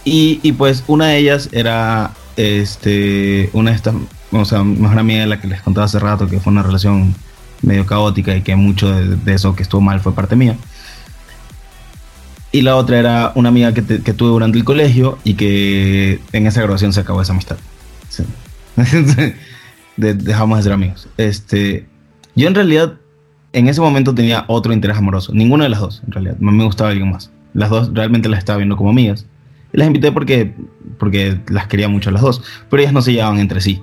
[0.09, 3.95] Y, y pues una de ellas era este una de estas,
[4.33, 7.15] o sea, mejor amiga de la que les contaba hace rato, que fue una relación
[7.63, 10.57] medio caótica y que mucho de, de eso que estuvo mal fue parte mía.
[12.51, 16.21] Y la otra era una amiga que, te- que tuve durante el colegio y que
[16.33, 17.59] en esa graduación se acabó esa amistad.
[18.09, 18.23] Sí.
[19.97, 21.09] De- dejamos de ser amigos.
[21.17, 21.87] Este,
[22.37, 22.95] yo en realidad
[23.53, 25.33] en ese momento tenía otro interés amoroso.
[25.35, 26.37] Ninguna de las dos, en realidad.
[26.39, 27.31] Me gustaba alguien más.
[27.53, 29.27] Las dos realmente las estaba viendo como amigas.
[29.73, 30.55] Las invité porque,
[30.99, 32.43] porque las quería mucho a las dos.
[32.69, 33.83] Pero ellas no se llevaban entre sí.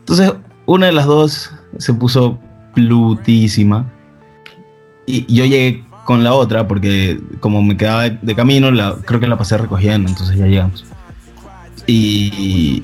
[0.00, 0.32] Entonces,
[0.66, 2.38] una de las dos se puso
[2.74, 3.90] plutísima.
[5.06, 9.20] Y yo llegué con la otra porque como me quedaba de, de camino, la, creo
[9.20, 10.84] que la pasé recogiendo, entonces ya llegamos.
[11.86, 12.82] Y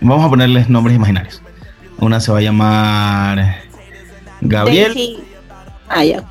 [0.00, 1.42] vamos a ponerles nombres imaginarios.
[1.98, 3.62] Una se va a llamar
[4.40, 5.18] Gabriel, Daisy.
[5.88, 6.22] Ah, ya.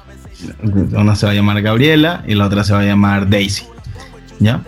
[0.98, 3.66] una se va a llamar Gabriela y la otra se va a llamar Daisy.
[4.40, 4.62] ¿Ya?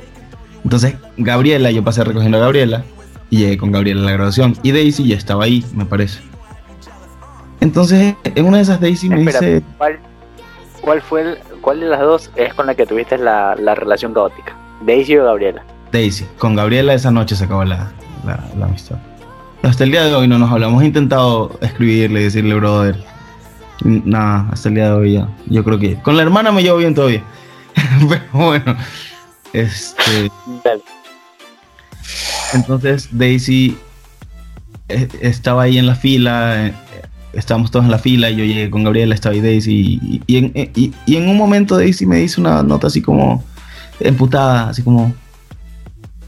[0.63, 2.83] Entonces, Gabriela, yo pasé recogiendo a Gabriela
[3.29, 4.55] y llegué con Gabriela a la graduación.
[4.63, 6.19] Y Daisy ya estaba ahí, me parece.
[7.61, 9.63] Entonces, en una de esas Daisy me Espera, dice...
[9.77, 9.99] ¿cuál,
[10.81, 14.13] ¿cuál fue el, cuál de las dos es con la que tuviste la, la relación
[14.13, 14.55] caótica?
[14.85, 15.63] ¿Daisy o Gabriela?
[15.91, 16.25] Daisy.
[16.37, 17.91] Con Gabriela esa noche se acabó la,
[18.25, 18.97] la, la amistad.
[19.61, 20.81] Hasta el día de hoy no nos hablamos.
[20.83, 22.97] He intentado escribirle, decirle, brother.
[23.83, 25.27] Nada, hasta el día de hoy ya.
[25.47, 25.95] Yo creo que.
[26.01, 27.23] Con la hermana me llevo bien todavía.
[28.09, 28.75] Pero bueno.
[29.53, 30.31] Este.
[30.63, 30.81] Dale.
[32.53, 33.77] Entonces Daisy
[34.87, 36.73] eh, estaba ahí en la fila, eh,
[37.33, 40.37] estábamos todos en la fila, y yo llegué con Gabriela, estaba ahí Daisy, y, y
[40.37, 43.43] en, eh, y- y en un momento Daisy me dice una nota así como
[43.99, 45.13] emputada, así como,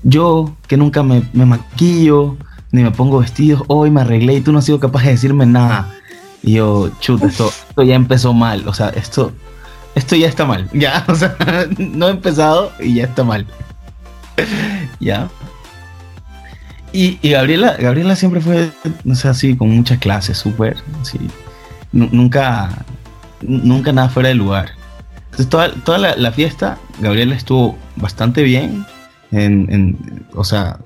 [0.04, 2.38] yo que nunca me, me maquillo,
[2.72, 5.46] ni me pongo vestidos, hoy me arreglé y tú no has sido capaz de decirme
[5.46, 5.90] nada.
[6.44, 9.32] Y yo, chuta, esto, esto ya empezó mal, o sea, esto,
[9.96, 11.36] esto ya está mal, ya, o sea,
[11.78, 13.46] no he empezado y ya está mal.
[15.00, 15.30] ya.
[16.94, 18.70] Y, y Gabriela, Gabriela siempre fue,
[19.10, 20.78] o sea, así, con mucha clase, súper,
[21.92, 22.86] nunca,
[23.42, 24.72] nunca nada fuera de lugar.
[25.32, 28.86] Entonces, toda, toda la, fiesta, Gabriela estuvo bastante bien.
[29.32, 30.80] En, o sea,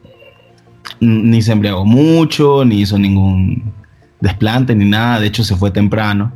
[1.00, 3.74] ni se embriagó mucho, ni hizo ningún
[4.22, 5.20] desplante, ni nada.
[5.20, 6.32] De hecho, se fue temprano.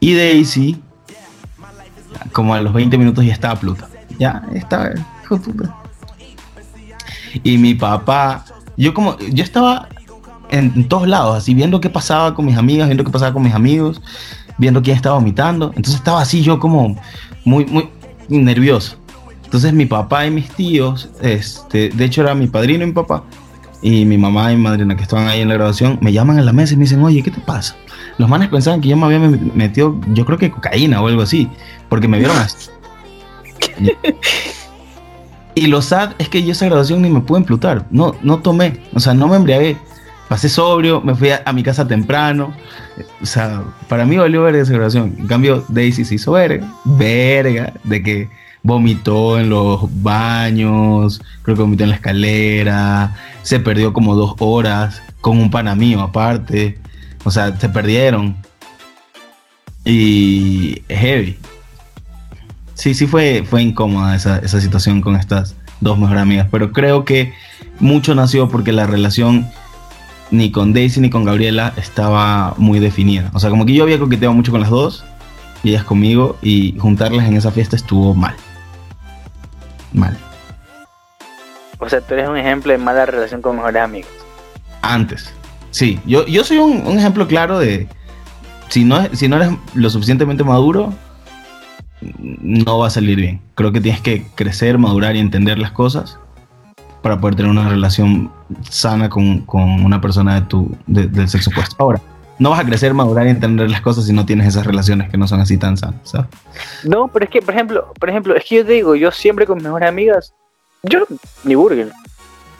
[0.00, 0.80] Y Daisy,
[2.32, 3.88] como a los 20 minutos ya estaba pluta.
[4.18, 4.90] Ya, estaba,
[5.24, 5.74] hijo puta.
[7.42, 8.44] Y mi papá,
[8.76, 9.88] yo como, yo estaba
[10.50, 13.42] en, en todos lados, así viendo qué pasaba con mis amigas, viendo qué pasaba con
[13.42, 14.02] mis amigos,
[14.58, 15.68] viendo quién estaba vomitando.
[15.76, 16.96] Entonces estaba así yo como
[17.44, 17.88] muy, muy
[18.28, 18.96] nervioso.
[19.44, 23.24] Entonces mi papá y mis tíos, este, de hecho era mi padrino y mi papá,
[23.82, 26.42] y mi mamá y mi madrina que estaban ahí en la graduación, me llaman a
[26.42, 27.74] la mesa y me dicen, oye, ¿qué te pasa?
[28.20, 31.22] Los manes pensaban que yo me había met- metido, yo creo que cocaína o algo
[31.22, 31.48] así,
[31.88, 32.68] porque me vieron así.
[35.54, 37.84] Y lo sad es que yo esa graduación ni me pude emplutar.
[37.90, 38.80] No, no tomé.
[38.94, 39.76] O sea, no me embriagué.
[40.28, 42.52] Pasé sobrio, me fui a, a mi casa temprano.
[43.20, 45.14] O sea, para mí valió verga esa graduación.
[45.18, 46.66] En cambio, Daisy se hizo verga.
[46.84, 47.72] Verga.
[47.84, 48.28] De que
[48.62, 51.20] vomitó en los baños.
[51.42, 53.16] Creo que vomitó en la escalera.
[53.42, 55.02] Se perdió como dos horas.
[55.20, 56.78] Con un pana mío aparte.
[57.24, 58.36] O sea, se perdieron.
[59.84, 61.38] Y heavy.
[62.74, 67.04] Sí, sí fue, fue incómoda esa, esa situación con estas dos mejores amigas, pero creo
[67.04, 67.32] que
[67.78, 69.50] mucho nació porque la relación
[70.30, 73.30] ni con Daisy ni con Gabriela estaba muy definida.
[73.34, 75.04] O sea, como que yo había coqueteado mucho con las dos
[75.62, 78.36] y ellas conmigo y juntarlas en esa fiesta estuvo mal.
[79.92, 80.16] Mal.
[81.78, 84.10] O sea, tú eres un ejemplo de mala relación con mejores amigos.
[84.82, 85.32] Antes.
[85.70, 87.86] Sí, yo, yo soy un, un ejemplo claro de
[88.68, 90.92] si no, si no eres lo suficientemente maduro,
[92.20, 93.40] no va a salir bien.
[93.54, 96.18] Creo que tienes que crecer, madurar y entender las cosas
[97.02, 98.30] para poder tener una relación
[98.68, 101.76] sana con, con una persona de tu, de- del sexo opuesto.
[101.78, 102.00] Ahora,
[102.38, 105.16] no vas a crecer, madurar y entender las cosas si no tienes esas relaciones que
[105.18, 106.26] no son así tan sanas, ¿sabes?
[106.84, 109.46] No, pero es que, por ejemplo, por ejemplo, es que yo te digo, yo siempre
[109.46, 110.34] con mis mejores amigas,
[110.82, 111.00] yo
[111.44, 111.92] ni burger,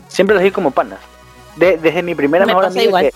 [0.08, 0.98] siempre las vi como panas.
[1.60, 3.02] De- desde mi primera Me mejor amiga, igual.
[3.04, 3.14] que-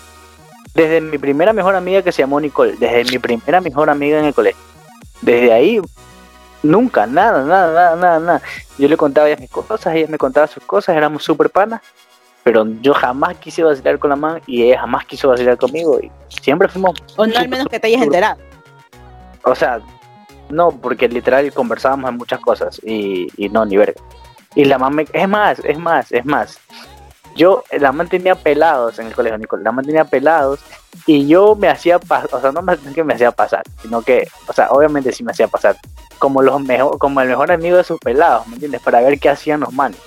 [0.74, 4.26] desde mi primera mejor amiga que se llamó Nicole, desde mi primera mejor amiga en
[4.26, 4.60] el colegio,
[5.22, 5.80] desde ahí
[6.62, 8.42] nunca, nada, nada, nada, nada, nada.
[8.78, 11.80] Yo le contaba a ella mis cosas, ella me contaba sus cosas, éramos súper panas,
[12.42, 16.10] pero yo jamás quise vacilar con la man y ella jamás quiso vacilar conmigo y
[16.42, 18.36] siempre fuimos O no al menos que te hayas enterado.
[19.44, 19.80] o sea,
[20.50, 24.00] no, porque literal conversábamos en muchas cosas y, y no, ni verga.
[24.56, 26.58] Y la mamá, es más, es más, es más.
[27.34, 30.60] Yo, la man tenía pelados en el colegio, Nicole, la man tenía pelados
[31.06, 34.28] y yo me hacía pasar, o sea, no me, que me hacía pasar, sino que,
[34.46, 35.76] o sea, obviamente sí me hacía pasar,
[36.18, 38.80] como los mejor, como el mejor amigo de sus pelados, ¿me entiendes?
[38.82, 39.98] Para ver qué hacían los manes.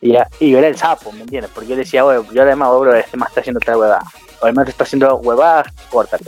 [0.00, 1.50] Y, yo era el sapo, ¿me entiendes?
[1.54, 4.02] Porque yo decía, oye, yo además, oh, bro, este más está haciendo tal huevada.
[4.40, 6.24] O el más está haciendo huevadas, córtale.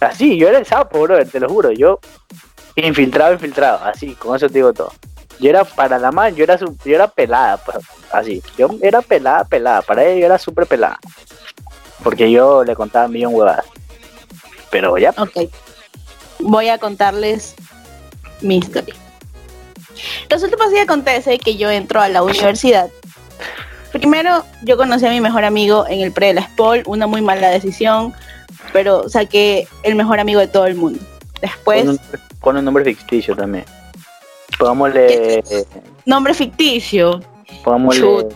[0.00, 1.70] Así, yo era el sapo, bro, te lo juro.
[1.70, 2.00] Yo,
[2.76, 4.90] infiltrado, infiltrado, así, con eso te digo todo.
[5.40, 7.78] Yo era para la man, yo era, su- yo era pelada, pues,
[8.12, 8.42] así.
[8.56, 9.82] Yo era pelada, pelada.
[9.82, 10.98] Para ella yo era súper pelada.
[12.02, 13.64] Porque yo le contaba un millón huevadas.
[14.70, 15.50] Pero ya, Ok.
[16.40, 17.54] Voy a contarles
[18.40, 18.94] mi historia.
[20.28, 22.88] Resulta y acontece que yo entro a la universidad.
[23.92, 27.22] Primero, yo conocí a mi mejor amigo en el pre de la SPOL, una muy
[27.22, 28.12] mala decisión,
[28.72, 31.00] pero saqué el mejor amigo de todo el mundo.
[31.40, 32.00] Después, pon, un,
[32.40, 33.64] pon un nombre ficticio también.
[34.58, 35.42] Pongámosle,
[36.04, 37.20] nombre ficticio.
[37.62, 38.26] pongámosle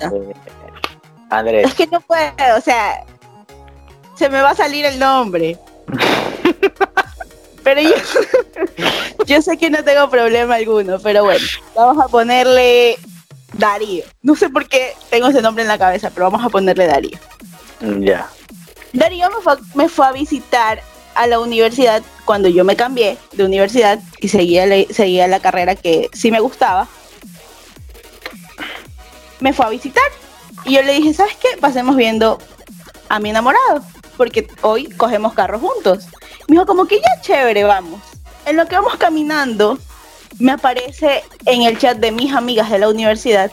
[1.31, 1.67] Andrés.
[1.67, 3.05] Es que no puedo, o sea,
[4.17, 5.59] se me va a salir el nombre.
[7.65, 7.95] Pero yo,
[9.27, 11.47] yo sé que no tengo problema alguno, pero bueno,
[11.77, 12.99] vamos a ponerle
[13.53, 14.05] Darío.
[14.23, 17.19] No sé por qué tengo ese nombre en la cabeza, pero vamos a ponerle Darío.
[18.01, 18.29] Ya.
[18.93, 20.83] Darío me fue, me fue a visitar
[21.15, 26.09] a la universidad cuando yo me cambié de universidad y seguía, seguía la carrera que
[26.13, 26.89] sí me gustaba,
[29.41, 30.05] me fue a visitar.
[30.65, 31.49] Y yo le dije, ¿sabes qué?
[31.61, 32.39] Pasemos viendo
[33.09, 33.85] a mi enamorado,
[34.17, 36.07] porque hoy cogemos carro juntos.
[36.49, 38.01] Me dijo, como que ya chévere, vamos.
[38.47, 39.79] En lo que vamos caminando,
[40.39, 43.51] me aparece en el chat de mis amigas de la universidad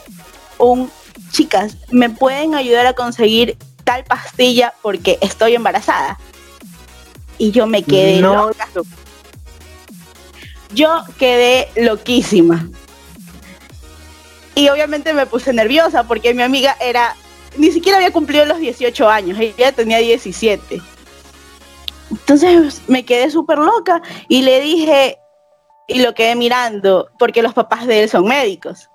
[0.58, 0.90] un,
[1.32, 6.18] chicas, ¿me pueden ayudar a conseguir tal pastilla porque estoy embarazada?
[7.40, 8.68] Y yo me quedé No, loca.
[10.74, 12.68] Yo quedé loquísima.
[14.54, 17.16] Y obviamente me puse nerviosa porque mi amiga era,
[17.56, 20.82] ni siquiera había cumplido los 18 años, ella tenía 17.
[22.10, 25.16] Entonces me quedé súper loca y le dije,
[25.88, 28.90] y lo quedé mirando, porque los papás de él son médicos.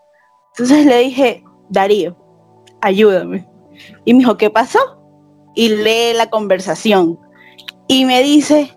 [0.54, 2.16] Entonces le dije, Darío,
[2.82, 3.50] ayúdame.
[4.06, 4.80] Y me dijo, ¿qué pasó?
[5.56, 7.25] Y lee la conversación.
[7.88, 8.76] Y me dice,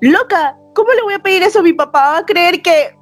[0.00, 2.12] loca, ¿cómo le voy a pedir eso mi papá?
[2.12, 2.96] Va a creer que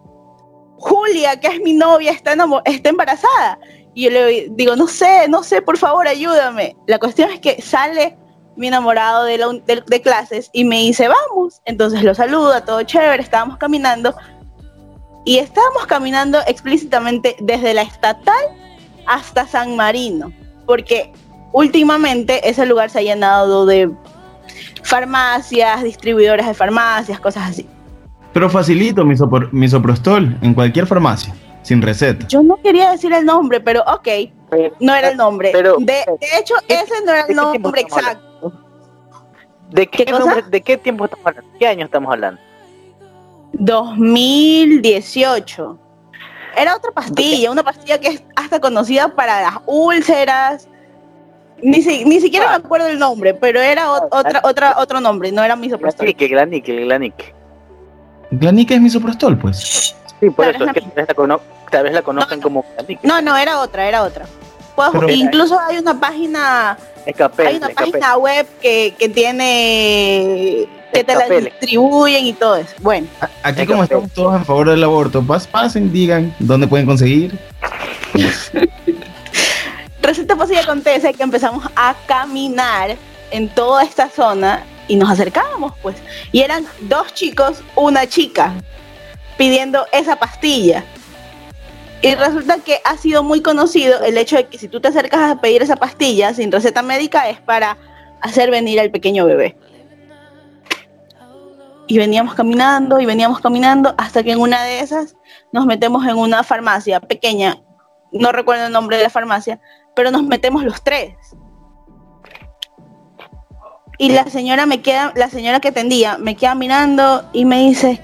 [0.78, 2.34] Julia, que es mi novia, está,
[2.64, 3.58] está embarazada.
[3.94, 6.76] Y yo le digo, no sé, no sé, por favor, ayúdame.
[6.86, 8.16] La cuestión es que sale
[8.56, 11.60] mi enamorado de, la de- de clases y me dice, vamos.
[11.66, 14.14] Entonces lo saluda, todo chévere, estábamos caminando.
[15.24, 18.44] Y estábamos caminando explícitamente desde la estatal
[19.06, 20.32] hasta San Marino,
[20.66, 21.12] porque
[21.52, 23.90] últimamente ese lugar se ha llenado de
[25.02, 27.66] farmacias, distribuidores de farmacias, cosas así.
[28.34, 32.26] Pero facilito misopor- misoprostol en cualquier farmacia, sin receta.
[32.28, 34.08] Yo no quería decir el nombre, pero ok,
[34.80, 35.48] no era el nombre.
[35.52, 38.52] Pero- de, de hecho, ¿qué- ese no era el nombre exacto.
[39.70, 40.24] ¿De qué, ¿Qué cosa?
[40.26, 41.50] nombre- ¿De qué tiempo estamos hablando?
[41.58, 42.38] ¿Qué año estamos hablando?
[43.54, 45.78] 2018.
[46.54, 50.68] Era otra pastilla, una pastilla que es hasta conocida para las úlceras.
[51.62, 55.30] Ni, si- ni siquiera me acuerdo el nombre, pero era o- otra, otra, otro nombre,
[55.32, 56.04] no era misoprostol.
[56.06, 57.34] Glanique, Glanique, Glanique.
[58.32, 59.94] Glanica es misoprostol, pues.
[60.20, 61.40] Sí, por eso, es que tal vez la, cono-
[61.70, 63.06] tal vez la conozcan como Glanique.
[63.06, 64.26] No, no, era otra, era otra.
[64.74, 67.92] Pues, Pero- incluso hay una página, Escapel, hay una escapel.
[67.92, 72.74] página web que, que tiene que te la distribuyen y todo eso.
[72.80, 76.86] Bueno, A- Aquí como estamos todos en favor del aborto, pas- pasen, digan dónde pueden
[76.86, 77.38] conseguir.
[80.02, 82.96] resulta pues y acontece que empezamos a caminar
[83.30, 85.96] en toda esta zona y nos acercábamos, pues.
[86.32, 88.52] Y eran dos chicos, una chica,
[89.38, 90.84] pidiendo esa pastilla.
[92.02, 95.30] Y resulta que ha sido muy conocido el hecho de que si tú te acercas
[95.30, 97.78] a pedir esa pastilla sin receta médica es para
[98.20, 99.56] hacer venir al pequeño bebé.
[101.86, 105.16] Y veníamos caminando y veníamos caminando hasta que en una de esas
[105.52, 107.62] nos metemos en una farmacia pequeña,
[108.10, 109.60] no recuerdo el nombre de la farmacia,
[109.94, 111.14] pero nos metemos los tres.
[113.98, 118.00] Y la señora me queda, la señora que atendía me queda mirando y me dice,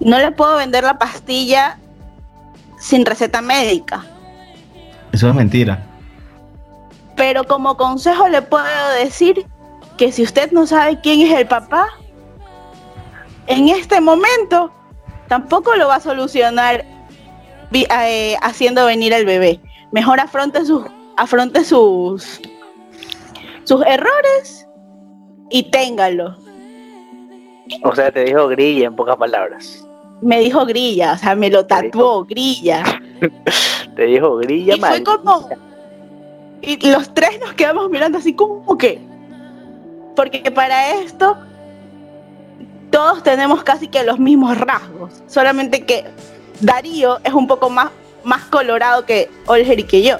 [0.00, 1.78] no le puedo vender la pastilla
[2.78, 4.04] sin receta médica,
[5.12, 5.82] Eso es mentira.
[7.16, 9.46] pero como consejo le puedo decir
[9.96, 11.86] que si usted no sabe quién es el papá,
[13.46, 14.70] en este momento
[15.28, 16.84] tampoco lo va a solucionar
[17.72, 19.60] eh, haciendo venir al bebé.
[19.96, 20.84] Mejor afronte sus,
[21.16, 22.38] afronte sus,
[23.64, 24.68] sus errores
[25.48, 26.36] y téngalo.
[27.82, 29.88] O sea, te dijo grilla en pocas palabras.
[30.20, 32.84] Me dijo grilla, o sea, me lo tatuó, grilla.
[33.96, 35.02] Te dijo grilla Y fue mal.
[35.02, 35.48] como.
[36.60, 39.00] Y los tres nos quedamos mirando así como que.
[40.14, 41.38] Porque para esto.
[42.90, 45.22] Todos tenemos casi que los mismos rasgos.
[45.26, 46.04] Solamente que
[46.60, 47.90] Darío es un poco más,
[48.26, 50.18] más colorado que Olger y que yo.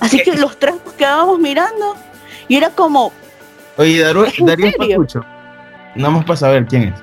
[0.00, 1.96] Así que los tres nos quedábamos mirando.
[2.46, 3.12] Y era como.
[3.76, 4.96] Oye, Daru- ¿En Darío serio?
[4.98, 5.24] Patucho.
[5.96, 6.94] Nada más para saber quién es.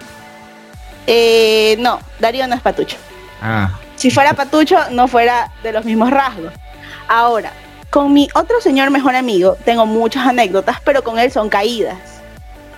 [1.07, 2.97] eh, no, Darío no es patucho.
[3.41, 6.51] Ah, Si fuera patucho, no fuera de los mismos rasgos.
[7.07, 7.51] Ahora,
[7.89, 11.97] con mi otro señor mejor amigo, tengo muchas anécdotas, pero con él son caídas.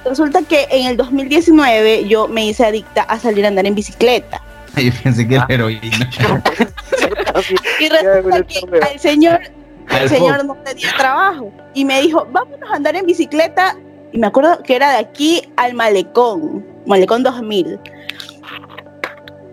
[0.06, 4.42] Resulta que en el 2019 yo me hice adicta a salir a andar en bicicleta.
[4.78, 6.10] yo pensé que era heroína.
[7.80, 9.42] Y resulta que al señor,
[9.90, 11.52] el Al señor no tenía trabajo.
[11.74, 13.76] Y me dijo, vámonos a andar en bicicleta.
[14.12, 17.80] Y me acuerdo que era de aquí al Malecón, Malecón 2000.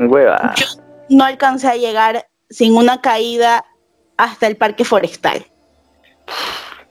[0.01, 0.55] Hueva.
[0.57, 0.67] Yo
[1.09, 3.65] no alcancé a llegar sin una caída
[4.17, 5.45] hasta el parque forestal.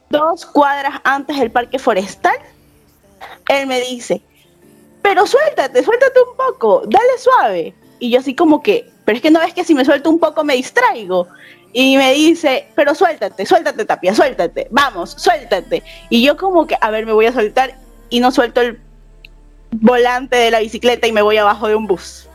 [0.10, 2.36] Dos cuadras antes del parque forestal,
[3.50, 4.22] él me dice,
[5.02, 7.76] pero suéltate, suéltate un poco, dale suave.
[8.00, 10.20] Y yo así como que, pero es que no ves que si me suelto un
[10.20, 11.28] poco me distraigo.
[11.76, 15.82] Y me dice, pero suéltate, suéltate Tapia, suéltate, vamos, suéltate.
[16.10, 17.76] Y yo como que, a ver, me voy a soltar
[18.10, 18.80] y no suelto el
[19.72, 22.30] volante de la bicicleta y me voy abajo de un bus.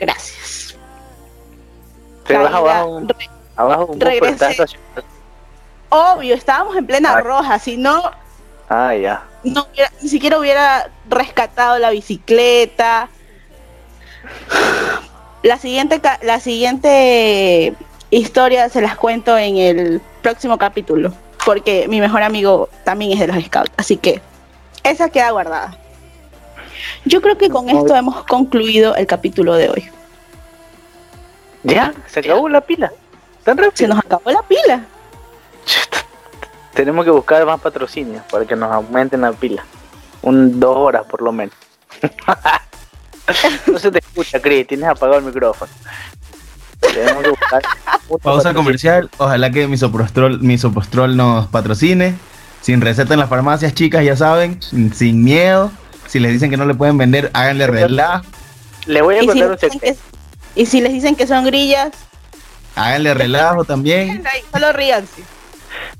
[0.00, 0.76] Gracias.
[2.26, 4.66] Te vas abajo, un- re- abajo un estacionado.
[5.90, 7.22] Obvio, estábamos en plena Ay.
[7.22, 8.10] roja, si no,
[8.70, 9.24] Ah, ya.
[9.44, 9.66] no
[10.00, 13.10] ni siquiera hubiera rescatado la bicicleta.
[15.44, 17.74] La siguiente, la siguiente
[18.08, 21.12] historia se las cuento en el próximo capítulo,
[21.44, 24.22] porque mi mejor amigo también es de los scouts, así que
[24.82, 25.76] esa queda guardada.
[27.04, 29.90] Yo creo que con esto hemos concluido el capítulo de hoy.
[31.62, 32.90] Ya, se acabó la pila.
[33.42, 33.88] Tan Se rápido.
[33.88, 34.86] nos acabó la pila.
[36.72, 39.62] Tenemos que buscar más patrocinios para que nos aumenten la pila.
[40.22, 41.54] Un dos horas por lo menos.
[43.72, 45.70] no se te escucha, Chris, tienes apagado el micrófono.
[46.80, 47.62] Tenemos que buscar
[48.08, 48.54] Pausa patrocinio.
[48.54, 49.10] comercial.
[49.16, 52.14] Ojalá que Misopostrol, Misopostrol nos patrocine.
[52.60, 54.60] Sin receta en las farmacias, chicas, ya saben.
[54.62, 55.70] Sin, sin miedo.
[56.06, 58.24] Si les dicen que no le pueden vender, háganle relajo.
[58.86, 59.98] Le voy a contar un secreto.
[60.54, 61.90] y si les dicen que son grillas,
[62.76, 64.22] Háganle relajo también.
[64.52, 65.22] solo ríanse.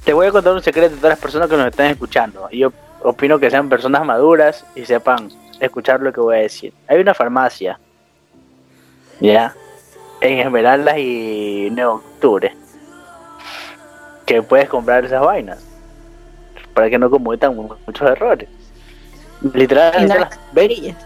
[0.05, 2.49] Te voy a contar un secreto a todas las personas que nos están escuchando.
[2.51, 2.73] Y Yo
[3.03, 5.31] opino que sean personas maduras y sepan
[5.61, 6.73] escuchar lo que voy a decir.
[6.89, 7.79] Hay una farmacia,
[9.21, 9.55] ya,
[10.21, 12.55] en Esmeraldas y Nuevo Octubre,
[14.27, 15.63] que puedes comprar esas vainas
[16.73, 18.49] para que no cometan mu- muchos errores.
[19.53, 20.97] Literal, no las ven Grillas.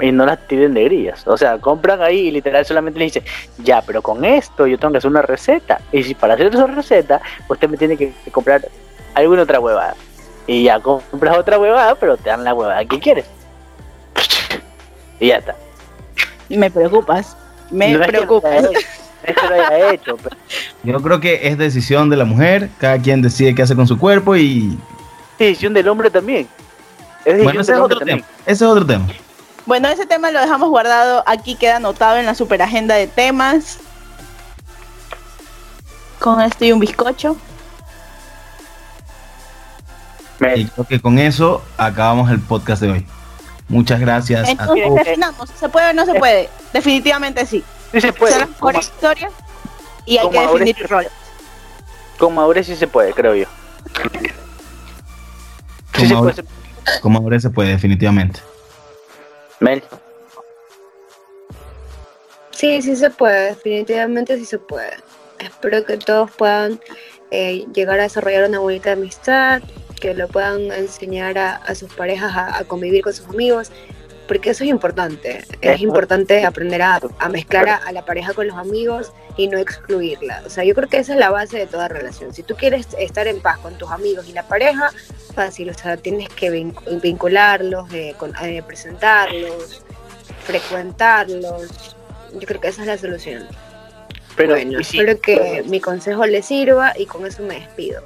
[0.00, 1.26] y no las tiren de grillas.
[1.26, 3.22] O sea, compran ahí y literal solamente le dicen,
[3.58, 5.80] ya, pero con esto yo tengo que hacer una receta.
[5.92, 8.66] Y si para hacer esa receta, usted me tiene que que comprar
[9.14, 9.94] alguna otra huevada.
[10.46, 13.26] Y ya compras otra huevada, pero te dan la huevada que quieres.
[15.18, 15.54] Y ya está.
[16.48, 17.36] Me preocupas.
[17.70, 18.64] Me No preocupas.
[19.22, 20.36] es que lo haya hecho, pero
[20.82, 22.70] Yo creo que es decisión de la mujer.
[22.78, 24.78] Cada quien decide qué hace con su cuerpo y.
[25.34, 26.48] es decisión del hombre también.
[27.24, 28.18] Es decisión Bueno, ese del es hombre otro también.
[28.20, 28.28] tema.
[28.46, 29.06] Ese es otro tema.
[29.66, 31.22] Bueno, ese tema lo dejamos guardado.
[31.26, 33.78] Aquí queda anotado en la super agenda de temas.
[36.18, 37.36] Con esto y un bizcocho.
[40.56, 43.06] Y creo que con eso acabamos el podcast de hoy.
[43.70, 44.94] Muchas gracias a Entonces todos.
[45.04, 46.48] definamos, ¿se puede o no se puede?
[46.72, 47.64] Definitivamente sí.
[47.92, 48.38] sí se Son puede.
[48.38, 49.32] las Con, mejores historias
[50.04, 51.10] y hay que definir es- roles.
[52.18, 53.46] con madurez sí se puede, creo yo.
[55.94, 56.44] Sí se Como puede.
[57.00, 58.40] Como ahora se puede, definitivamente.
[59.60, 59.82] Mel.
[62.50, 64.96] Sí, sí se puede, definitivamente sí se puede.
[65.38, 66.80] Espero que todos puedan
[67.30, 69.62] eh, llegar a desarrollar una bonita amistad,
[70.00, 73.70] que lo puedan enseñar a, a sus parejas a, a convivir con sus amigos,
[74.26, 75.44] porque eso es importante.
[75.60, 80.42] Es importante aprender a, a mezclar a, la pareja con los amigos y no excluirla.
[80.46, 82.32] O sea, yo creo que esa es la base de toda relación.
[82.32, 84.90] Si tú quieres estar en paz con tus amigos y la pareja,
[85.34, 89.82] fácil, o sea, tienes que vin- vincularlos, eh, con- eh, presentarlos,
[90.44, 91.96] frecuentarlos.
[92.34, 93.46] Yo creo que esa es la solución.
[94.36, 98.02] Pero, bueno, espero que mi consejo les sirva y con eso me despido.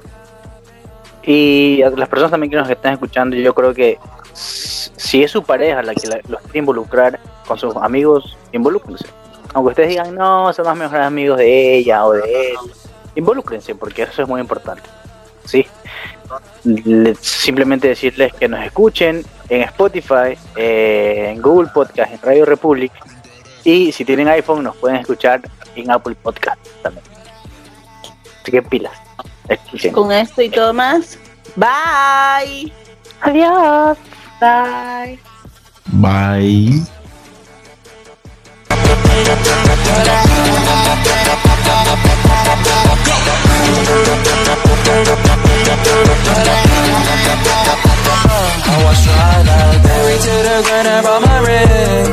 [1.25, 3.97] Y a las personas también que nos están escuchando, yo creo que
[4.33, 9.05] si es su pareja la que la- los quiere involucrar con sus amigos, involúcrense.
[9.53, 12.57] Aunque ustedes digan, no, son los mejores amigos de ella o de él,
[13.15, 14.83] involúcrense porque eso es muy importante.
[15.45, 15.65] ¿sí?
[16.63, 22.91] Le- simplemente decirles que nos escuchen en Spotify, eh, en Google Podcast, en Radio Republic.
[23.63, 25.41] Y si tienen iPhone, nos pueden escuchar
[25.75, 27.05] en Apple Podcast también.
[28.41, 28.93] Así que pilas.
[29.49, 29.93] Escuchen.
[29.93, 31.17] Con esto y todo más.
[31.55, 32.71] Bye.
[33.21, 33.97] Adiós.
[34.39, 35.19] Bye.
[35.93, 36.85] Bye.
[48.67, 52.05] I was tried out, married to the ground, I brought my ring.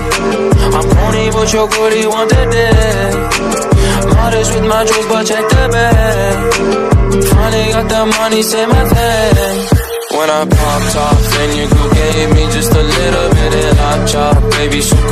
[0.76, 3.14] I'm pony, but your booty want the dick.
[4.16, 6.36] Modest with my jewels, but check the bag.
[7.32, 9.56] Finally got the money, say my thing.
[10.16, 14.08] When I popped off, then your girl gave me just a little bit of hot
[14.08, 14.50] chop.
[14.52, 15.02] Baby, so